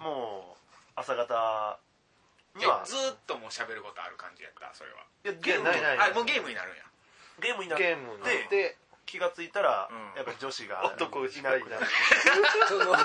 [0.00, 0.04] うん。
[0.04, 0.63] もう
[0.96, 1.78] 朝方
[2.56, 2.82] には。
[2.84, 5.04] ずーっともう喋ることある感じやったそれは。
[5.24, 6.10] いやゲームないない。
[6.10, 6.82] あもうゲームになるんや。
[7.42, 8.76] ゲームになっゲームてで
[9.06, 10.16] 気がついたら、うん。
[10.16, 11.86] やっぱり女子が男しいなくなるかいな。
[11.86, 11.88] い
[12.68, 12.96] その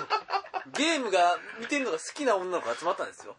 [0.73, 3.35] ゲームが見てるのが好きな女の子が集まったんですよ。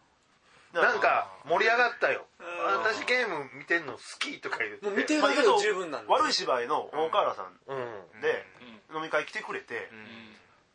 [0.73, 2.25] なんか盛り上がったよ。
[2.39, 4.85] 私ゲーム見てんの好きとか言って。
[4.85, 6.11] もう見てるだけで十分なんです。
[6.11, 8.21] 悪い芝居の大河原さんうん。
[8.21, 8.45] で
[8.93, 9.89] 飲み会来てくれて、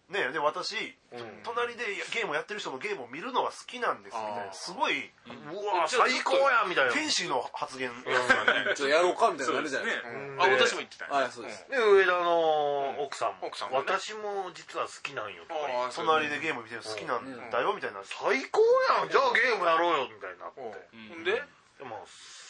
[0.09, 1.42] ねで私、うん。
[1.42, 1.83] 隣で
[2.14, 4.53] ゲームやってる人のゲームを見るのが好きなんですみたいな。
[4.53, 6.92] すごいうわ最高やみたいな。
[6.92, 10.14] 天使の発言、ちょっとやろうかみたいになるじゃないですかうん。
[10.14, 11.14] うんあ私も言ってたよ。
[11.14, 11.66] はいそうです。
[11.71, 13.49] で上田の奥さんも。
[13.49, 13.85] 奥さんもね。
[13.87, 18.62] 私も実は好きなんよとか隣でゲーム見てるの好きなんだよみたいな、最高
[19.01, 19.11] やん。
[19.11, 20.62] じゃあゲームやろうよみたいになって。
[20.62, 21.23] ん。
[21.23, 21.25] ん。
[21.25, 21.42] で？
[21.79, 22.46] でもみ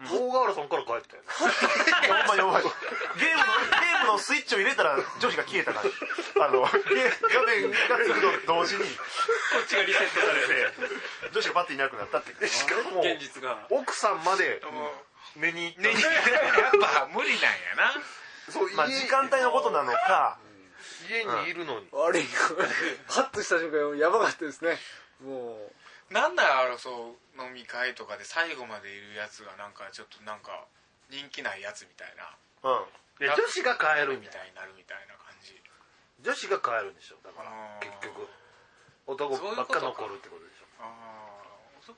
[0.00, 1.28] 大河原さんから帰ったよね。
[1.28, 8.84] ほんまにゲームのゲームのスイッチを入れたら女子が消えたからあのゲ画面がつくと同時に。
[8.84, 8.88] こ
[9.62, 11.32] っちがリセットされて。
[11.32, 12.48] 女子がパッていなくなったって。
[12.48, 13.66] しかも現実が。
[13.70, 14.90] 奥さんまでも
[15.36, 15.88] 寝に行った。
[15.88, 16.00] やっ
[16.80, 17.92] ぱ無理なんやな。
[18.48, 20.38] そうまあ時間帯のことなのか。
[21.10, 21.86] 家にいるのに。
[21.92, 22.24] 悪い
[23.06, 24.78] ハッとした瞬間やばかったですね。
[25.20, 25.70] も
[26.10, 30.66] なんだろうそう飲み会とかで最後までいるやつがなんかちょっとなんか
[31.08, 32.34] 人気ないやつみたいな。
[32.66, 33.22] うん。
[33.22, 35.54] で女子が帰るみみたいたいになるみたいな感じ。
[36.22, 38.26] 女子が帰るんでしょだからあー結局。
[39.06, 40.66] 男ばっか残るってことでしょ。
[40.82, 41.94] ああ男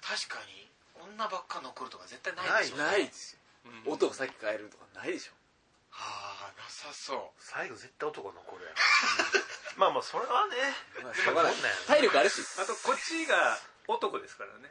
[0.00, 2.76] 確かに女ばっか残るとか絶対ないでしょ。
[2.76, 3.40] うないですよ。
[3.84, 5.36] 男先帰るとかないでしょ。
[5.92, 7.36] はあなさそう。
[7.38, 8.72] 最後絶対男残るや
[9.78, 10.56] まあまあそれはね
[11.02, 11.54] まあしょうがない。
[11.86, 14.68] 体力あるしあとこっちが男ですからね。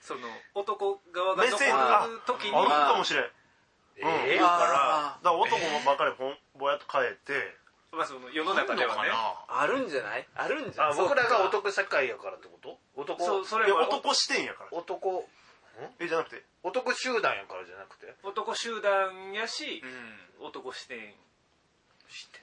[0.00, 2.56] その男側が目線残る時に。
[2.56, 3.22] あるかもしれん。
[3.22, 3.32] だか
[4.26, 7.56] ええあら男ばっかりぼんぼやっと帰って。
[7.90, 9.10] まあその世の中ではね。
[9.12, 10.26] あああるんじゃない？
[10.34, 10.92] あるんじゃない？
[10.92, 12.78] あ僕らが男社会やからってこと？
[12.96, 14.76] 男そうそれは男視点やから。
[14.76, 15.28] 男。
[16.00, 16.42] えじゃなくて？
[16.62, 18.14] 男集団やからじゃなくて。
[18.24, 19.82] 男集団やし
[20.40, 20.46] うん。
[20.46, 21.14] 男視点。
[22.08, 22.40] して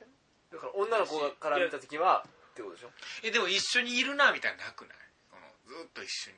[0.55, 2.91] だから女の子から見た時はってことでしょ？
[3.23, 4.97] えでも一緒にいるなみたいなのなくない？
[5.27, 6.37] このずっと一緒に。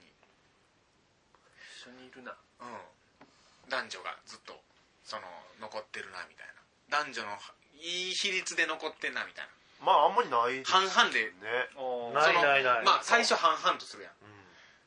[1.86, 2.34] 一緒にいるな。
[2.34, 3.70] うん。
[3.70, 4.58] 男女がずっと
[5.06, 5.22] その
[5.62, 6.48] 残ってるなみたい
[6.90, 7.06] な。
[7.06, 7.38] 男女の
[7.78, 9.48] いい比率で残ってんなみたい
[9.86, 11.30] まああんまりない半々で。
[11.38, 11.70] ね
[12.14, 12.86] ないないない。
[12.86, 14.14] まあ最初半々とするやん。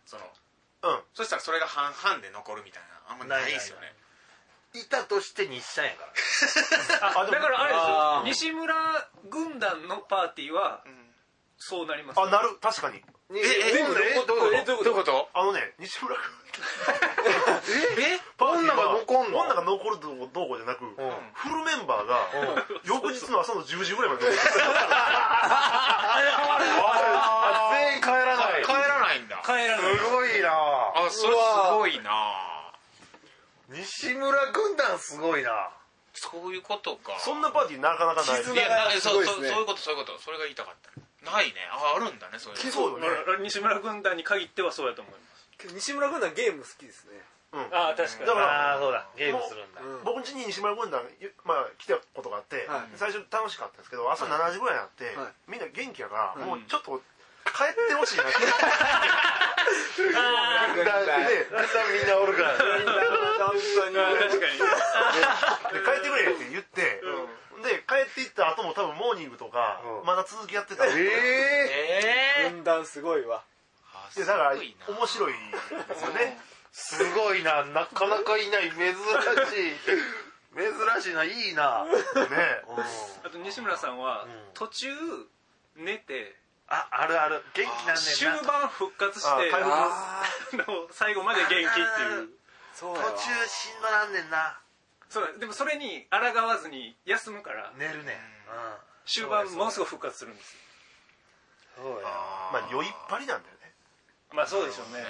[0.06, 1.02] そのうん。
[1.14, 3.14] そしたらそれが半々で残るみたいな。
[3.14, 3.94] あんまないですよね
[4.74, 6.06] いたとして日産やか
[7.00, 7.20] ら。
[7.20, 8.74] あだからあれあーですよ西村
[9.24, 11.10] 軍団のパーティーはうん。
[11.62, 12.20] そうなります。
[12.20, 12.56] あなる。
[12.60, 13.02] 確かに。
[13.32, 15.28] ええどういうこどういうこと？
[15.34, 16.24] あのね西村君
[18.02, 18.18] え？
[18.36, 19.38] パーティーは女が残んの？
[19.40, 21.32] 女が残るどうこうじゃなく、とうん。
[21.34, 22.26] フルメンバーが
[22.84, 24.24] 翌日の朝の10時ぐらいまで。
[24.26, 24.48] 残って
[27.12, 28.64] あ全員帰らない。
[28.64, 29.42] 帰らないんだ。
[29.44, 29.90] 帰らな。
[29.90, 30.50] いすごいな。
[30.50, 32.10] あそれすごいな
[33.70, 35.70] 西村軍団すごいな。
[36.12, 37.14] そういうことか。
[37.20, 38.42] そんなパーティーなかなかない。
[38.42, 39.48] 絆いやなすそうごいですね。
[39.48, 40.18] そうそういうことそういうこと。
[40.18, 40.90] それが言いたかった。
[41.30, 41.62] ないね。
[41.70, 42.72] ああるんだねそういうの。
[42.72, 43.06] そうよね。
[43.06, 45.48] あ西村軍団に限ってはそうやと思います。
[45.58, 47.22] けど西村軍団ゲーム好きですね。
[47.52, 48.26] ああ確かに。
[48.26, 49.06] だからああそうだ。
[49.16, 49.82] ゲームするんだ。
[49.82, 51.02] うん僕ん家に西村軍団、
[51.44, 57.02] まあ、来たことがあって、はい最初楽しかったんですけど朝7時ぐらいになって、はいみんな元気やから、いもうちょっと
[57.44, 58.24] 帰ってほしいな。
[58.24, 58.32] って、
[60.04, 62.58] 軍団でだんだんみんなおるから。
[62.58, 64.58] 本当に確かに。
[65.74, 67.02] で帰ってくれって言って、
[67.62, 70.06] で帰っていった後も多分モーニングとか、うん。
[70.06, 70.84] まだ続きやってた。
[70.84, 71.08] んでええ
[72.44, 73.42] ええ軍団すごいわ。
[74.16, 75.38] でだから面白いで
[75.94, 76.38] すよね。
[76.72, 77.64] すごいな。
[77.64, 78.70] なかなかいない。
[78.70, 78.94] 珍しい。
[80.56, 81.84] 珍しいないいな。
[81.84, 81.92] ね。
[83.24, 84.30] あと西村さんはうん。
[84.54, 84.88] 途中
[85.76, 86.39] 寝て
[86.70, 87.44] ああるある。
[87.52, 89.50] 元気なん終ねんな盤復活して
[90.92, 92.28] 最後まで元気っていう。
[92.72, 94.60] そうやわ途中しんどなんねんな。
[95.08, 98.18] そうでもそれに抗わずに休むから寝るね。
[98.48, 98.76] うん。
[99.04, 100.56] 終盤ものすごい復活するんです
[101.74, 103.74] そうやあまあ酔いっぱりなんだよね。
[104.32, 105.04] まあそうでしょうね。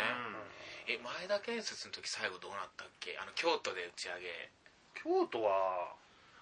[0.87, 3.19] え前田建設の時最後どうなったっけ？
[3.19, 4.51] あの京都で打ち上げ。
[4.95, 5.95] 京都は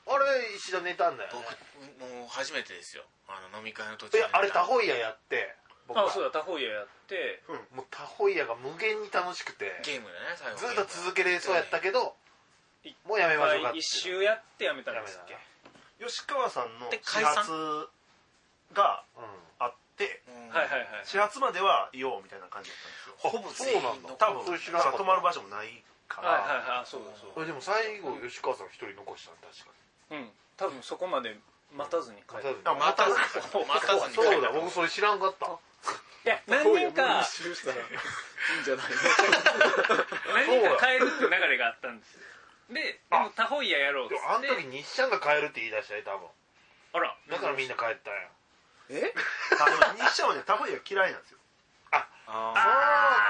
[0.09, 3.05] あれ石田寝たんだよ僕ねもう初めてですよ。
[3.29, 5.55] あの飲み会の途中いやあれタタホイヤやって
[5.87, 6.07] 僕は。
[6.07, 7.43] あそうだタホイヤやって。
[7.75, 12.17] もうタホイヤが無限に楽しくてゲームでね最後ずっと続けれそうやったけど
[13.07, 13.79] もうやめましょうかって。
[13.79, 15.37] 一周やってやめたんですっけ？
[16.05, 17.89] 吉川さんので始発
[18.73, 19.25] がうん
[19.59, 20.49] あってうん。
[20.49, 20.89] はいはいはい。
[21.05, 23.31] 始発まではいようみたいな感じだったんですよ。
[23.31, 24.09] ほぼそうなんだ。
[24.17, 24.57] 多分
[24.97, 27.47] 泊まる場所もないから、はいはいはいそうだそう。
[27.47, 29.73] でも最後吉川さん一人残したの確かだ
[30.11, 30.31] うん。
[30.57, 31.37] 多分そこまで
[31.73, 35.47] 待たずに帰にるあ待たずに待待たずにそうだ僕それ知らんかった。
[35.47, 38.87] いや何人か いいんじゃない
[40.35, 42.19] 何人か帰るっていう流れがあったんです
[42.69, 44.27] ででもタホイヤやろうっつでって。
[44.27, 46.29] もあの時日シャンが帰るって言い出したよ多分。
[46.95, 47.17] あら。
[47.29, 48.21] だからみんな帰ったんや
[48.91, 49.15] え？
[49.61, 51.39] あでも日射はねタホイヤ嫌いなんですよ。
[51.93, 52.09] あ。
[52.27, 52.55] そう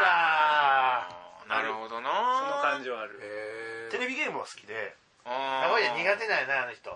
[0.04, 1.08] か。
[1.44, 2.10] ーなるほどな。
[2.10, 3.18] その感じはある。
[3.22, 4.96] へテレビゲームは好きで
[5.28, 6.90] あタホイヤ苦手なんやなあの人。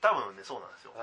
[0.00, 0.92] 多分ねそうなんですよ。
[0.94, 1.02] う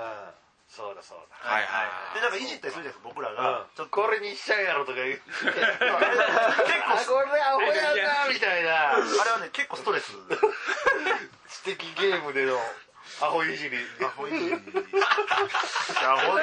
[0.70, 1.36] そうだそうだ。
[1.36, 3.36] はいはいでなんかいじったりするじゃないですか僕らうん。
[3.36, 3.92] が、ちょっと。
[3.92, 5.20] これ日シャンやろとか言う。
[5.44, 8.92] あれあこれアホやなみたいな。
[8.92, 10.12] あれはね結構ストレス。
[11.48, 12.56] 知的ゲームでの。
[13.20, 13.76] アホいじり。
[14.00, 14.54] アホいじり。
[14.54, 16.40] アホア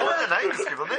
[0.00, 0.96] ホじゃないんですけどね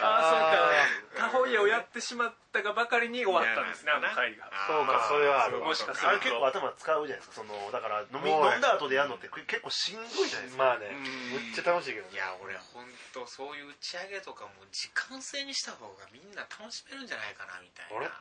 [0.00, 1.28] ああそうか。
[1.28, 4.48] タホイヤをやってしまったがばかりに終わったんですねあの回が。
[4.66, 5.68] そうかそれはあるわ。
[5.68, 6.08] もしかすると。
[6.08, 11.44] あれ結構頭使うじゃないですかそのだから飲み飲んだ後でやるのって結構しんどいじゃないですか、まあねうん。
[11.44, 12.14] むっちゃ楽しいけどね。
[12.14, 18.08] いや俺本当そういう打ち上げとかも時間制にした方がみんな楽しめるんじゃないかなみたいあれ？
[18.08, 18.12] な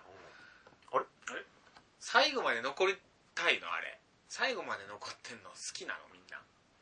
[2.02, 2.98] 最後まで残り
[3.36, 3.72] たいの？
[3.72, 3.98] あれ。
[4.28, 6.42] 最後まで残ってんの好きなのみんな。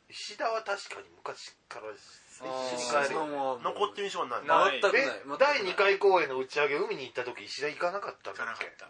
[0.10, 1.92] 石田は確かに昔から
[2.46, 3.20] 一緒にー帰る。
[3.64, 4.40] 残ってる印象はな
[4.72, 5.04] 全くない。
[5.40, 8.66] 第2回公演の打ち上げ海に行った時石田行かなかったん行かだっけ？
[8.66, 8.90] なかっ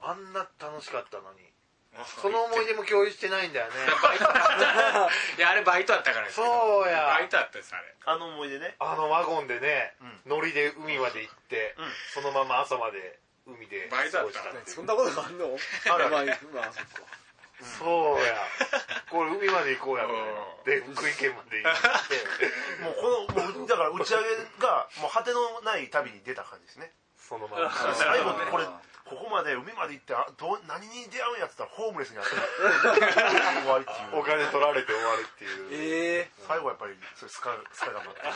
[0.00, 0.08] た。
[0.08, 1.40] あんな楽しかったのに。
[2.04, 3.72] そその思い出も共有してないんだよね。
[4.02, 4.24] バイト。
[5.38, 7.06] いやあれバイトだったからそうや。
[7.06, 7.94] バイトだったですあれ。
[8.04, 8.76] あの思い出ね。
[8.78, 10.20] あのワゴンでねうん。
[10.26, 11.92] 乗りで海まで行ってうん。
[12.12, 15.56] そのまま朝まで海でバイトだった過ごていうそんなことがあんの？
[15.90, 16.10] ある。
[16.10, 17.02] まあまあそっか
[17.62, 18.36] そうや。
[19.10, 20.84] これ海まで行こうやみたいな。
[20.84, 21.72] で福井県まで行っ
[22.08, 22.20] て。
[22.84, 24.24] もうこのもうだから打ち上げ
[24.58, 26.72] がもう果てのない旅に出た感じで。
[26.72, 28.64] すねそのまま最後これ
[29.06, 35.26] ここまで海まで行ってあどう何に出会うんやって言ったらホームレスになって終わりっていうお金取られて終わる。
[35.26, 38.20] っていうええ最後はやっぱりそれスカスカ頑張って。
[38.20, 38.26] い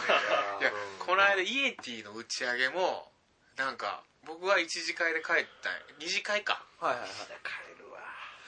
[0.65, 3.11] やこの間イエティの打ち上げも
[3.59, 5.79] なんか僕は一次会で帰ったんや。
[5.99, 6.63] 二次会か。
[6.79, 7.11] はいはいはい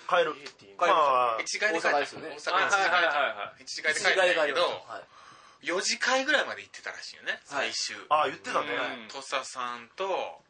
[0.09, 0.31] 帰る。
[0.31, 0.87] わ帰る帰りま
[1.37, 2.29] あ一次会で帰った大阪ですよね。
[2.29, 4.01] 大阪一次会はい一次会で
[4.35, 4.99] 帰けどは
[5.63, 7.39] い4次会ぐらいまで行ってたらしいよね。
[7.49, 7.73] はい。
[7.73, 7.97] 最終。
[8.09, 8.67] ああ言ってたね。
[9.03, 9.09] うん。
[9.09, 10.43] 土佐さんと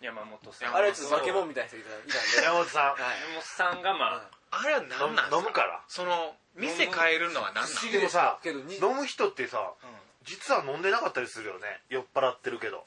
[0.00, 0.76] 山本さん。
[0.76, 2.44] あれちょっと化け物みたいな人いたいたんで。
[2.44, 2.84] 山本さん。
[2.92, 2.98] はい。
[2.98, 5.36] 山本さんがまあれは何なんですか？
[5.38, 5.80] 飲むから。
[5.88, 9.88] その店変えるのは何なの不思議でもさけどに飲む人ってさうん。
[10.24, 11.80] 実は飲んでなかったりするよね。
[11.88, 12.84] 酔っ払ってるけど。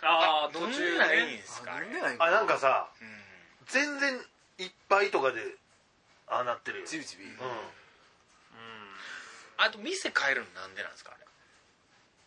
[0.00, 1.74] あああ途途中中ないんねですか？
[1.76, 3.08] あないあなんかさうん。
[3.66, 4.18] 全然
[4.58, 5.40] いっぱいとかで
[6.28, 6.86] ああなってるよ。
[6.86, 7.24] ちびちび。
[7.24, 7.32] うん。
[9.56, 11.24] あと店変えるのなんでなんですかあれ？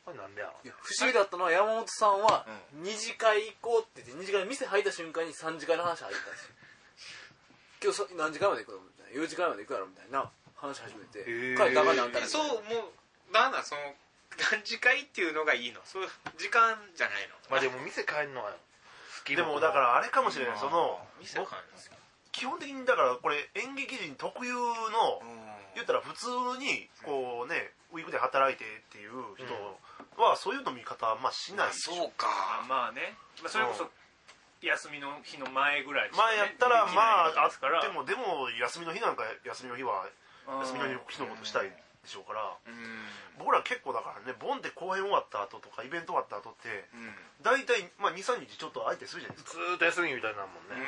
[0.05, 6.55] これなんでやろいや不思議だったのは山本さんは二次会行こうって言って二次会の店入った瞬間に三次会の話入ったんですよ。
[7.84, 9.21] 今日そ何時間まで行くのみたいな。
[9.23, 11.57] 4時間まで行くやろみたいな話始めてへー。
[11.57, 12.91] 帰ったらあかんねあんたらそうも
[13.30, 13.95] うなんだその
[14.51, 15.82] 何次会っていうのがいいの？
[15.84, 17.36] そういう時間じゃないの？
[17.49, 18.57] まあでも店帰るのは好
[19.25, 20.57] きでもだからあれかもしれない。
[20.59, 21.93] その店変えるんですよ
[22.38, 25.25] 基本的にだからこれ演劇人特有の
[25.73, 26.29] 言ったら普通
[26.61, 29.49] にこうねウィークで働いてっていう人
[30.21, 31.73] はそういう飲み方あんましない。
[31.73, 32.27] しそうあか。
[32.69, 33.17] まあね。
[33.41, 33.89] まあそれこそ
[34.61, 40.05] 休みの日の前ぐらいね前やったらまああでもでも休みの日なんか休みの日は
[40.61, 41.73] 休みの日のことしたい
[42.08, 43.03] でしょうからうん。
[43.38, 47.12] 僕ら結構だからねボンって公演終わった後とかイベント終わった後ってうん。
[47.43, 49.60] 大体まあ23日ちょっと空いてするじゃないですか。
[49.60, 50.80] ずーっと休みみたいなもんね。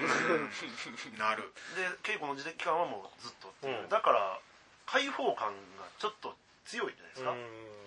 [1.19, 1.51] なる。
[1.75, 3.83] で稽古の時期間はもうずっとっていう。
[3.83, 3.89] うん。
[3.89, 4.39] だから
[4.87, 6.33] 開放感がちょっと
[6.65, 7.35] 強いんじゃないですか。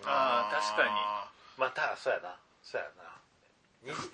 [0.04, 0.90] あー確かに。
[1.56, 2.36] またそうやな。
[2.62, 3.12] そうやな。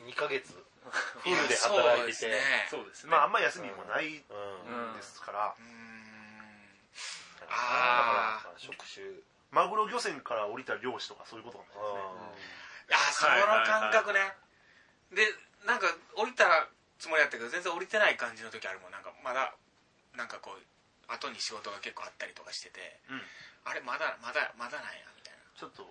[0.07, 0.55] 2, ヶ月。
[0.89, 2.41] フにルで働いてて。
[2.71, 3.11] そうですね。
[3.11, 4.97] ねまああんま休みもないんうんうん。
[4.97, 5.55] ですから。
[5.59, 5.98] うん
[7.47, 8.43] だあー。
[8.43, 9.05] から職種
[9.51, 12.03] マグロ漁船から降りた漁師とかそういうことかもしれない
[12.37, 12.95] ですね。
[12.95, 14.21] あその感覚ね。
[15.13, 15.25] で
[15.65, 15.87] なんか
[16.17, 16.69] 降りた
[16.99, 18.93] つもりだったけど全然降りてない感じの時あるもん。
[18.93, 19.55] なんかまだ
[20.17, 20.61] なんかこう
[21.13, 23.01] 後に仕事が結構あったりとかしてて。
[23.11, 23.23] うん。
[23.65, 25.41] あれまだまだまだなんやみたいな。
[25.57, 25.89] ちょっと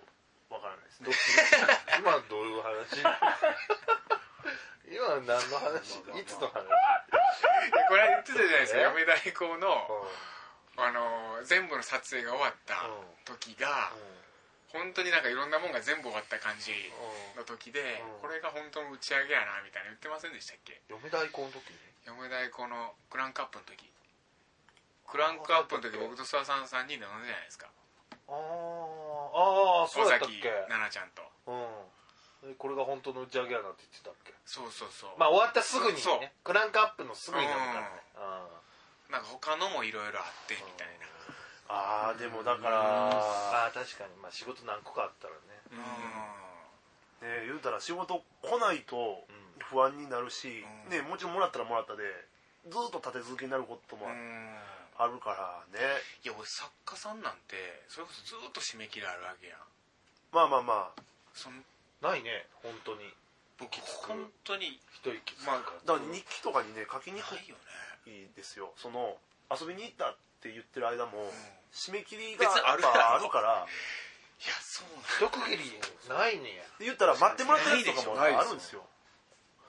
[0.50, 1.10] わからないですね。
[1.10, 1.12] ど
[2.10, 3.02] 今どういう話？
[4.88, 5.98] 今は何の話？
[6.18, 6.64] いつの話？
[6.64, 8.78] でこれ言ってたじゃないですか。
[8.78, 8.82] え？
[8.82, 10.08] 嫁大工の
[10.78, 12.86] あの全部の撮影が終わった
[13.26, 13.90] 時が
[14.70, 16.70] 本当になんかいろんなもんが全部終わった感じ
[17.34, 18.22] の時でうん。
[18.22, 20.78] これが本当の打ち上げやなみたいな言ってませんでしたっけ？
[20.86, 21.66] 嫁代行の時？
[21.72, 21.74] に
[22.06, 23.90] 嫁大工のクランクアップの時。
[25.08, 27.66] クランクアップの時僕と諏訪さん3人で飲んでじゃないですか。
[28.28, 28.36] あー。
[28.36, 30.68] あーそう尾崎やったっけ？
[30.68, 31.24] 奈々ちゃんと。
[31.48, 32.52] うん。
[32.52, 34.36] でこれが本当の打ち上げやなって言ってたっけ？
[34.44, 35.16] そうそうそう。
[35.18, 38.04] まあ終わったすぐにそうねクランクアップのすぐに飲むからね
[39.10, 41.08] なんか他のもいろいろあってみたいな。
[41.68, 44.16] ああでもだかあらあ確かに。
[44.20, 45.80] まあ仕事何個かあったらね。
[47.22, 47.28] うん。
[47.28, 49.24] ね言うたら仕事来ないと
[49.68, 50.92] 不安になるしうん。
[50.92, 52.04] ねもちろんもらったらもらったで
[52.68, 54.56] ずっと立て続けになることもうん。
[55.00, 55.80] あるからね。
[56.24, 57.56] いや俺作家さんなんて
[57.88, 59.60] それこそずっと締め切りあるわけやん。
[60.32, 61.00] まあまあまあ。
[61.32, 61.56] その
[62.02, 63.08] ないね本当に。
[63.58, 63.74] 僕
[64.06, 68.72] 本当に一息つくまあだから日記とかにね書きにくないよねいですよ。
[68.76, 69.16] その
[69.50, 71.30] 遊びに行ったって言ってる間も
[71.72, 73.66] 締め切りが別にあるやろやっぱあるから。
[74.38, 76.62] いやそうなん一区切りないねや。
[76.78, 78.40] で言ったら待ってもらってるやつとかもないでしょ。
[78.40, 78.82] あるんですよ。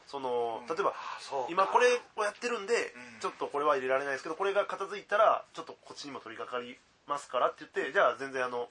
[0.05, 3.19] その例えばそう今これをやってるんでうん。
[3.19, 6.77] ちょっとこれは入れられないですけどこれが片付いたらちょっとこっちにも取り掛かり
[7.07, 8.69] ますからって言ってじゃあ全然あの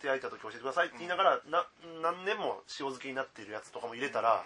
[0.00, 1.66] 手空いた時教えてくださいって言いながらな
[2.02, 4.44] 何年も塩漬けになっているやつとかも入れたら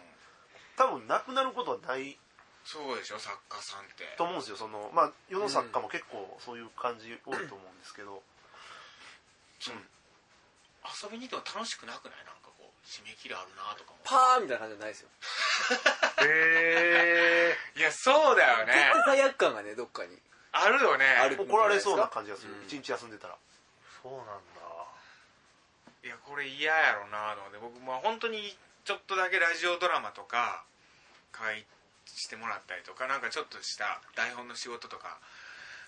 [0.77, 2.17] 多分なくなることはない
[2.65, 4.05] そうでしょ作家さんって。
[4.17, 8.23] と思うんですよそのまあ世の作家も結構そういう感じ多いと思うんですけど。
[10.83, 12.25] 遊びに行っても楽しくなくない？
[12.27, 13.99] なんかこう締め切りあるなとかも。
[14.03, 15.09] パーみたいな感じじゃないですよ。
[16.27, 18.73] へえいやそうだよね。
[18.75, 20.19] 絶対罪悪感がねどっかに。
[20.51, 21.07] あるよね。
[21.07, 21.41] ある。
[21.41, 22.65] 怒られそうな感じがするうん。
[22.67, 23.37] 一日休んでたら。
[24.03, 24.33] そうなんだ。
[26.03, 27.59] いやこれ嫌やろなと思って。
[27.59, 30.65] 僕も本当にちょっとだけラジオドラマとか
[31.39, 31.65] 書い
[32.07, 35.19] してもらったりとかなんかちょっとした台本の仕事とか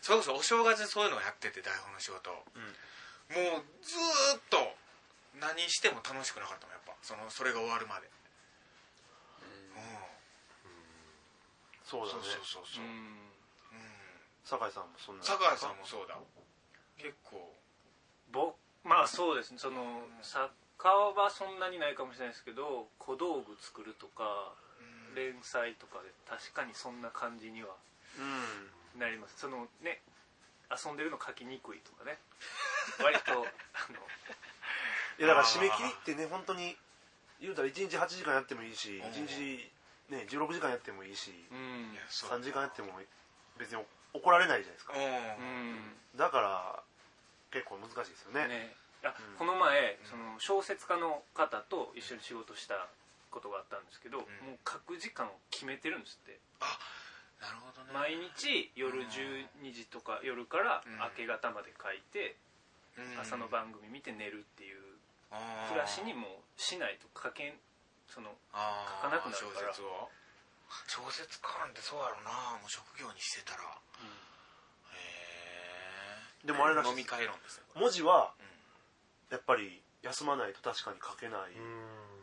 [0.04, 2.44] それこそお正月にそういうのをやってて台本の仕事、も
[3.56, 4.76] うずーっと
[5.40, 6.92] 何しても楽しくなかったもんやっぱ。
[7.00, 8.06] そのそれが終わるまで。
[9.72, 10.68] うん、
[11.88, 12.20] そうだね。
[12.20, 13.16] そうそうそうそう、うん。
[14.44, 15.24] 酒井さんもそんな。
[15.24, 16.20] 酒井さんもそうだ。
[17.00, 17.40] 結構。
[18.30, 19.58] 僕まあそうですね。
[19.58, 24.52] その作家はそんなにないかもしれないですけど小道具作るとか
[25.14, 27.74] 連載とかで確かにそんな感じには
[28.18, 29.00] うん。
[29.00, 29.34] なります。
[29.38, 30.00] そのね
[30.70, 32.18] 遊んでるの書きにくいとかね。
[33.02, 33.98] 割とあの
[35.18, 36.76] いやだから締め切りってね本当に
[37.40, 39.06] 言うたら1日8時間やってもいいしうん。
[39.10, 39.70] 1日
[40.10, 41.92] ね16時間やってもいいしうん。
[41.92, 42.88] いやそう3時間やっても
[43.58, 44.92] 別に怒られないじゃないですか。
[44.94, 45.00] うん。
[45.00, 45.06] う
[45.74, 46.18] ん。
[46.18, 46.82] だから
[47.50, 48.46] 結構難しいですよね。
[48.48, 48.76] ね。
[49.02, 49.36] あうん。
[49.38, 52.86] この前その小説家の方と一緒に仕事した
[53.34, 54.24] ことがあったんですけど、も
[54.54, 56.38] う書く時間を決めてるんですって。
[57.42, 57.90] なるほどね。
[57.92, 60.96] 毎日夜12時とか夜からうん。
[61.18, 62.38] 明け方まで書いて、
[62.96, 63.18] うん。
[63.20, 64.78] 朝の番組見て寝るっていう
[65.68, 67.58] 暮らしにもしないと書けん
[68.06, 69.74] その書かなくなるから。
[69.74, 70.08] 小説を？
[70.88, 72.30] 小説家なんてそうやろな。
[72.56, 73.62] もう職業にしてたら。
[73.62, 74.96] へ
[76.44, 76.90] えでもあれらしい。
[76.90, 78.32] 飲み会論ですね文字は
[79.30, 81.52] やっぱり休まないと確かに書けない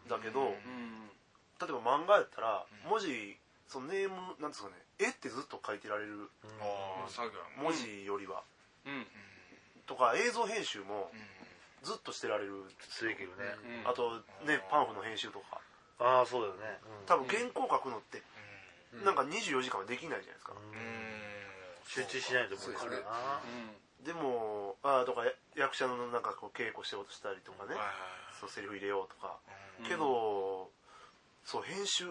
[0.09, 1.00] だけどうんうん
[1.61, 2.89] 例えば漫画やったらうん。
[2.89, 3.37] 文字
[3.67, 6.27] そのネームなんですかね絵ってずっと書いてられる
[7.57, 8.43] 文字よりは。
[8.85, 9.05] うん。
[9.85, 11.19] とか映像編集もうん。
[11.83, 12.65] ずっとしてられる。
[13.01, 13.81] できるね。
[13.85, 13.89] うん。
[13.89, 15.61] あとねパンフの編集とか。
[15.99, 16.81] ああそうだよね。
[17.05, 18.21] 多分原稿書くのって
[18.93, 19.05] うん。
[19.05, 20.53] なんか24時間はできないじゃないですか。
[20.53, 21.31] うん。
[21.87, 23.41] 集中しないと無理だな。
[24.05, 27.75] でもあーとかや役者のなんかこう稽古しようとしたりとかね。
[28.39, 29.37] そうセリフ入れようとか。
[29.79, 29.85] うん。
[29.85, 30.69] けど
[31.45, 32.05] そう編集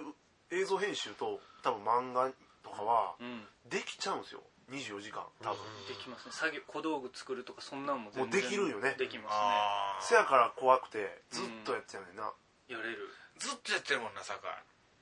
[0.50, 2.30] 映像編集と多分漫画
[2.62, 3.46] とかはうん。
[3.68, 4.42] できちゃうんですよ。
[4.70, 5.58] 24時間多分。
[5.88, 6.32] できますね。
[6.32, 8.94] 作業小道具作るとかそんなんももうできるよね。
[8.98, 12.24] できますああせやから怖くてずっとやってたよねんな。
[12.26, 12.30] ね
[12.68, 13.08] やれる。
[13.38, 14.50] ずっとやってるもんな酒井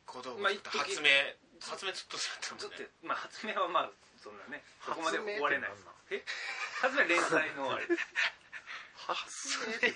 [0.07, 1.09] 小道具まあ発明
[1.61, 3.91] 発明ずっとやってずっとるもんねまあ発明はまあ
[4.23, 5.71] そんなねそこまで終われない
[6.11, 6.25] え？
[6.81, 7.85] 発明連載のあれ。
[8.97, 9.95] 発明って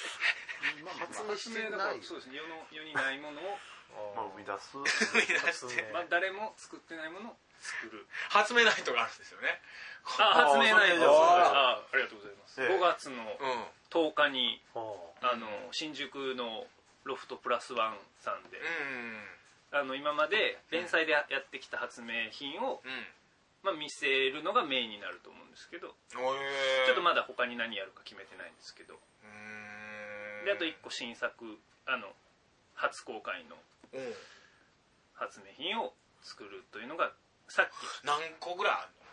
[0.98, 1.78] 発明してだない。
[1.78, 2.28] からそうです。
[2.30, 3.58] ね世の世にないものを、
[4.16, 4.76] まあ生み出す。
[5.12, 8.06] 生み出してまあ、誰も作ってないものを作る。
[8.28, 9.60] 発明ナイトがあるんですよね。
[10.18, 11.00] あ発明ないあーです。
[11.00, 12.68] そうあありがとうございます、ええ。
[12.68, 13.66] 5月のうん。
[13.90, 14.82] 10日には
[15.22, 16.66] あの新宿の
[17.04, 19.28] ロフトプラスワンさんで、うん
[19.72, 23.06] あの今まで連載でやってきた発明品をうん。
[23.62, 28.94] まあ、見せるのがメインになると思うんですけどおえちょっとまだ他に何やるか決めてないんですけど。
[28.94, 29.79] うーん
[30.44, 32.08] であと1個新作あの
[32.74, 33.56] 初公開の
[33.92, 34.14] うん。
[35.14, 37.12] 発明品を作るというのが
[37.48, 38.06] さっき。
[38.06, 39.04] 何個ぐらいあるの？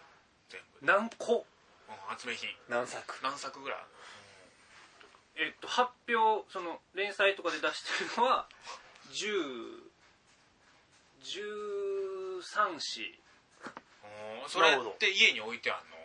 [0.47, 1.45] 全部、何個？
[1.89, 2.47] うん、発明品。
[2.69, 3.19] 何作？
[3.23, 8.47] 何作ぐらいあるえっと発表その連載とかで出してるのは
[9.11, 9.91] 10
[11.21, 13.19] 13誌
[14.01, 15.97] のうんそれって家に置いてあんの？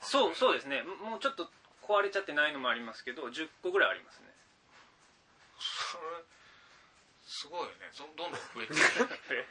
[0.00, 0.82] そうそうですね。
[0.82, 1.48] もうちょっと
[1.86, 4.26] 壊れちゃってないのもありますけど10個ぐらいありますね。
[5.58, 6.04] それ
[7.26, 7.72] すごいよね。
[7.92, 8.74] そどんどん増えて
[9.34, 9.46] る。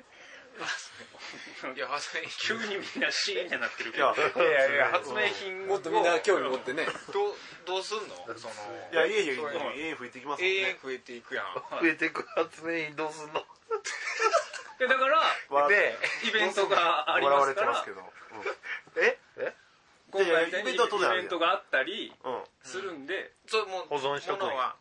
[1.75, 4.13] いや発明急にみんなシーンってなってるけど。
[4.13, 4.17] い
[4.51, 6.86] やいや発明品もっとみんな興味持ってね。
[7.11, 8.15] どうどうすんの？
[8.38, 8.53] その。
[8.91, 11.53] いやいやいや永遠増えていきますもん永遠ね増えていくやん。
[11.81, 13.45] 増えてく発明品どうすんの？
[14.77, 17.71] でだからわでイベントがありますから。
[17.71, 18.13] 笑われてますけど。
[18.97, 19.19] ええ？
[20.14, 24.76] 今回みたいにイベントがあったりうん、うん、するんで、それもう保存しとくんや。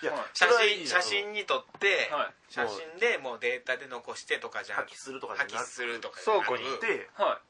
[0.00, 0.22] いや、はい。
[0.32, 2.34] 写真写真に撮って、はい。
[2.48, 5.56] 写真でもうデータで残してとかじゃ破棄するとかじゃなく。
[5.56, 7.40] 破棄するとか倉庫にでは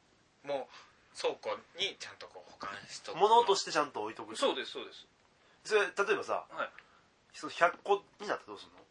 [0.43, 4.35] もう倉庫にちゃんとこう保管しとく物としてちゃんと置いとく。
[4.35, 5.07] いそうですそうです。
[5.65, 6.71] それ例えばさはい。
[7.35, 8.83] その100個になったらどうするの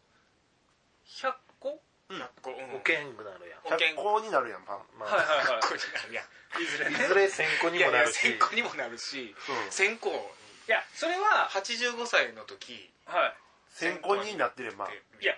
[1.32, 2.68] ？100個100個うん。
[2.72, 3.62] 保険具なるやん。
[3.62, 3.88] 保険。
[3.88, 5.80] 100個になるやんパン、まはいはいはこれ
[6.12, 6.14] い。
[6.14, 6.24] や
[6.60, 6.90] いずれ。
[6.90, 12.92] いねずれ1000個にいやいやもなるし1000個にもなるしうん、1000個いいやそれは85歳の時。
[13.06, 13.36] は
[13.76, 14.90] 1000個になってれば。
[14.90, 15.38] いいや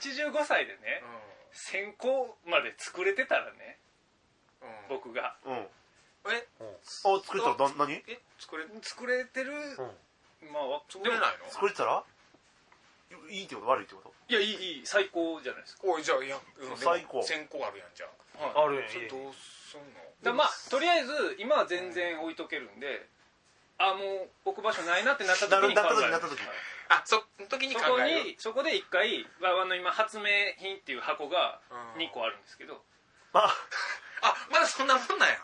[0.00, 1.02] 85歳でね
[1.52, 3.78] う1000個まで作れてたらね
[4.62, 4.88] んうん。
[4.88, 5.36] 僕が。
[5.44, 5.68] うん。
[6.28, 6.46] え？
[6.60, 7.50] あ作れた？
[7.50, 7.92] らな何？
[8.08, 8.18] え？
[8.38, 9.52] 作れ作れてる？
[10.52, 11.50] まあわ作れないの？
[11.50, 12.02] 作れてたら？
[13.30, 14.12] いいってこと悪いってこと？
[14.28, 15.82] いやいいいい最高じゃないですか。
[15.84, 17.20] おいじゃあいや、うん、最高。
[17.20, 18.06] 1000個あるやんじゃ
[18.38, 18.66] はい。
[18.66, 19.86] あるやんそれどうすんの？
[20.22, 23.06] だまあとりあえず今は全然置いとけるんで
[23.78, 26.38] あもう置く場所ないなってなった時に考えるなった時なった時。
[26.40, 26.48] はい。
[26.88, 28.24] あその時にそこ考える。
[28.24, 30.24] にそこで一回ああの今発明
[30.58, 31.60] 品っていう箱が
[31.94, 32.02] うん。
[32.02, 32.82] 2個あるんですけど。
[33.32, 33.52] あ。
[34.22, 35.36] あまだそんなもんなんや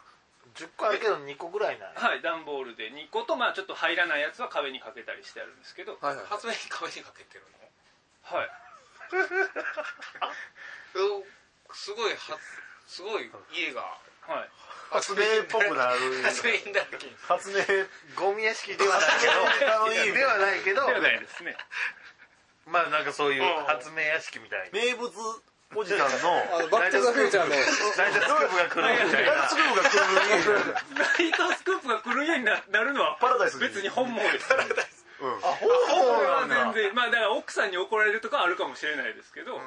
[0.55, 5.99] 10個あるけど2個ぐらいないはい段ボールで2個とまあちょっと入らないやつは壁にかけたりしてあるんですけど。
[6.01, 7.45] はいはい発明品壁にかけてる
[8.23, 8.49] はい。
[10.95, 11.25] のうん
[11.75, 12.39] すごいは
[12.87, 13.81] すごい家が。
[13.81, 14.51] はい。
[14.91, 15.99] 発明っぽくなる。
[16.23, 17.65] 発明品だらけに発明
[18.15, 19.93] ゴミ屋敷ではないけど。
[19.93, 20.87] いやではないけど。
[20.87, 21.57] ではないですね。
[22.67, 24.79] まあなんかそういう発明屋敷みたいな。
[24.79, 25.11] 名物
[25.75, 27.55] おじさんのバック・ザ・フューチャーの。
[27.97, 29.33] 大体スクープが来るみたいな。
[29.33, 33.61] 大スクープが来るライトスクープが来るようにななるのはパラダイスに。
[33.61, 34.57] 別に本望です、ね、
[35.23, 35.71] うんあそう
[36.17, 36.75] それはなんだ。
[36.75, 39.61] 全然まあだから奥さんに怒られるとかはあるかもしれないですけど、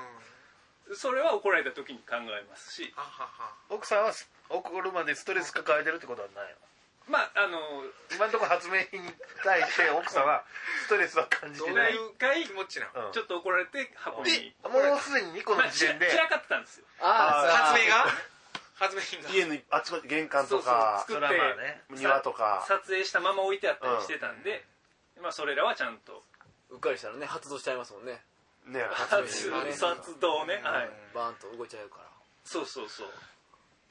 [0.94, 2.94] それは怒られた時に考えますし。
[2.96, 3.54] ははは。
[3.70, 4.14] 奥さんは
[4.50, 6.56] 怒るまでストレス抱えてるってことはないの？
[7.08, 7.60] まああの
[8.14, 9.10] 今のところ発明品に
[9.44, 10.44] 対して奥さんは
[10.86, 11.94] ストレスは感じてない。
[11.94, 13.12] 一回気持ちなうん。
[13.14, 16.86] ちょっと怒られて箱に、もうすでに2個まあ、の時点でちら散らかってたんですよ。
[17.02, 18.06] ああ発明が？
[18.76, 19.30] 発明品が。
[19.30, 22.66] 家のあっちこっち玄関そうそうとか作それはまあね庭とか。
[22.68, 24.66] 撮影したまま置いてあったりしてたんで、
[25.22, 26.24] まあそれらはちゃんと。
[26.72, 28.20] うっかりしたらね発動しちゃいますもんね。
[28.66, 29.16] ね発
[29.48, 30.90] 明発発動ね、はい。
[31.14, 32.06] バーンと動いちゃうから。
[32.44, 33.08] そうそうそう。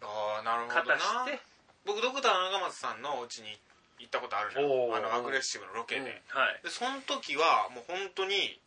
[0.03, 1.54] ああなるほど片なして
[1.85, 3.59] 僕ドクター中松さんのお家に
[4.01, 4.65] 行ったことあるじゃん。
[4.65, 6.07] あのアグレッシブのロケで、うん。
[6.07, 6.61] はい。
[6.63, 8.59] でその時はもう本当に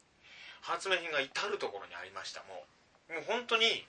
[0.61, 2.41] 発明品が至る所にありました。
[2.43, 2.65] も
[3.09, 3.13] う。
[3.13, 3.87] もう本当に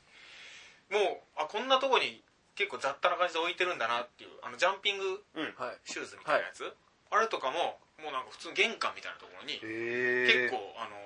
[0.91, 2.23] もうあこんなとこに
[2.55, 5.23] 結構雑多な感じで置いてるんだなっていうあのジャンピング
[5.59, 5.79] はい。
[5.85, 6.65] シューズみたいなやつ、
[7.11, 10.97] あれとかももうなんか普通玄関みたいなところに結構あの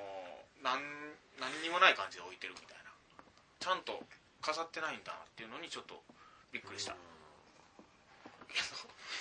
[0.60, 0.82] ーなん
[1.40, 2.92] 何にもない感じで置いてるみたいな。
[3.58, 3.98] ちゃんと
[4.40, 6.02] 飾ってないんだっていうのにちょっと
[6.52, 6.94] びっくりした、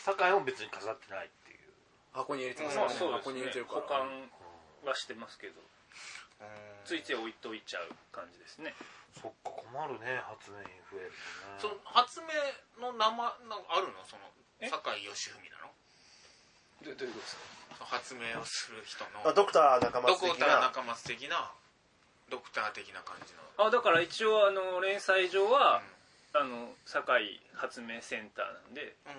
[0.06, 1.60] 酒井も別に飾ってないっていう
[2.14, 4.30] 箱に入れてますまよねあそうですね箱に入れてるか保管
[4.86, 5.62] はしてますけど
[6.86, 8.74] ついつい置いといちゃう感じですね
[9.14, 11.14] そっか困るね発明品増える
[11.62, 12.34] そとねの発明
[12.82, 14.26] の名前なんかあるのその
[14.58, 15.74] 酒井義文なの
[16.82, 21.52] どどういうことですか発明をする人のドクター仲ドク間的なター中松的な
[22.30, 25.84] ドクター的な感じのあだから一応あの連載上は、
[26.34, 29.14] あの堺発明センターなんでうん、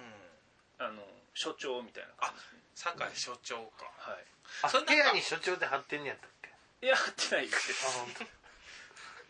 [0.79, 1.03] あの
[1.35, 2.43] 所長みたいな感じ。
[2.75, 3.91] 酒井所長か。
[3.99, 4.25] はい。
[4.62, 6.87] あそれなんか部屋に所長で貼ってんねやったっけ？
[6.87, 7.87] いや貼ってないです。
[7.87, 8.09] あ本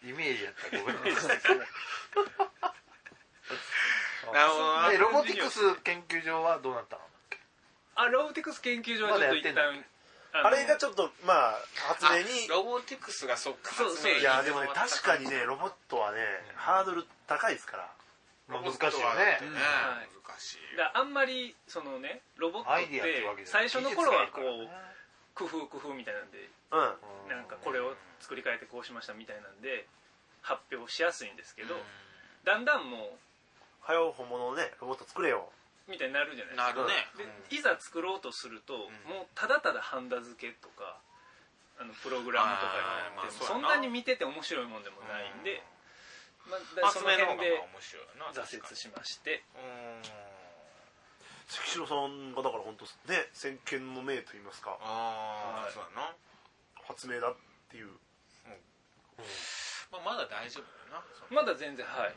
[0.03, 0.09] 当。
[0.09, 0.79] イメージやった。
[0.79, 1.41] ごめんなさい。
[4.33, 4.93] なるほどな。
[4.93, 7.03] えロボティクス研究所はどうなったの
[7.95, 9.85] あロボティクス研究所はちょっと一まだや旦
[10.45, 16.19] あれがょちょっとまあ発明にロボティクスがそっかそうそういやでもね確かにねロボットはね
[16.57, 17.93] ハードル高いですから。
[18.49, 19.15] まあロボット難しいよね。
[19.15, 20.09] はだってねはい。
[20.09, 24.69] 難しいだあんまりそのねロボットって最初の頃はこう
[25.35, 27.29] 工夫工夫みたいなんでうん。
[27.29, 29.87] なんかこれを作り変えてこうしましたみたいなんで
[30.43, 31.75] 発表しやすいんですけど
[32.45, 33.17] だんだんも
[33.81, 35.49] はよ本物のねロボット作れよ。
[35.51, 36.75] うみたいになるじゃないですか。
[36.75, 36.95] なるね。
[37.51, 40.99] でいざ作ろうとすると、もうただただハンダ付けとか
[41.79, 42.79] あのプログラムとか
[43.11, 45.63] になって、そんなに見てて面白いもんでもないんで、
[46.51, 49.45] まあ、その辺で面白いな挫折しまして。
[49.55, 50.03] うん。
[51.49, 54.79] 関城さんがだから本当ね先見の明と言いますか。
[54.81, 56.17] ああそうやな。
[56.89, 57.37] 発明だっ
[57.71, 57.89] ていう。
[59.93, 62.15] まあまだ大丈夫だよなまだ全然はい。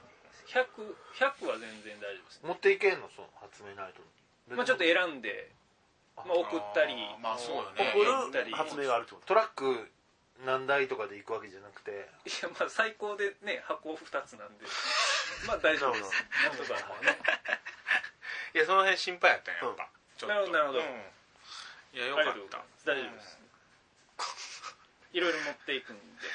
[0.47, 2.41] 100100は全然大丈夫です。
[2.43, 3.09] 持っていけんの？
[3.15, 4.01] その発明ナイト
[4.51, 5.51] にまあちょっと選んで、
[6.15, 7.93] まあ、送ったりまあそうよね。
[7.93, 8.51] 送ったり。
[8.51, 9.27] る発明があるってこと。
[9.27, 9.91] トラック
[10.43, 12.09] 何台とかで行くわけじゃなくて。
[12.25, 14.65] いやまあ最高でね箱2つなんで。
[15.47, 16.11] まあ大丈夫です。
[16.43, 16.73] なんとか。
[16.73, 17.17] ね
[18.53, 19.89] いやその辺心配やったんややっぱ。
[20.17, 20.35] ちょっと。
[20.35, 20.79] なるほどなるほど。
[20.79, 20.85] うん。
[21.93, 22.57] いやよあかった。
[22.83, 23.39] 大丈夫です。
[25.13, 26.27] いろいろ持っていくんで。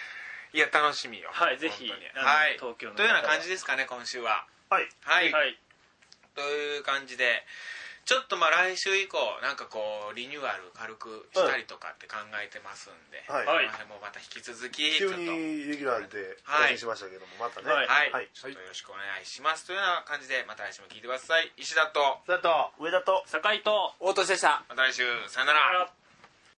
[0.52, 1.30] いや楽しみよ。
[1.32, 2.54] はいぜひはい。
[2.54, 2.96] 東京の。
[2.96, 4.46] というような感じですかね今週は。
[4.68, 4.88] はい。
[5.02, 5.58] はい、はい。
[6.34, 7.46] という感じで
[8.10, 13.46] ちょっとまあ来週以降なんかこうリニューアル軽くしたりとかって考えてますんで、はい。
[13.46, 13.70] はい。
[13.86, 14.90] もまた引き続き。
[14.98, 17.70] ちょっ急とにレギュラーではい更新しましたけどもまたね。
[17.70, 17.86] はい。
[17.86, 18.28] はい、はい。
[18.34, 19.62] ちょっとよろしくお願いします。
[19.62, 21.54] というような感じでまた来週も聞いてください。
[21.54, 22.18] 石田と。
[22.26, 22.50] それと
[22.82, 23.22] 上田と。
[23.30, 23.94] 酒井と。
[24.02, 24.66] 大年でした。
[24.66, 25.06] また来週。
[25.30, 25.99] さよなら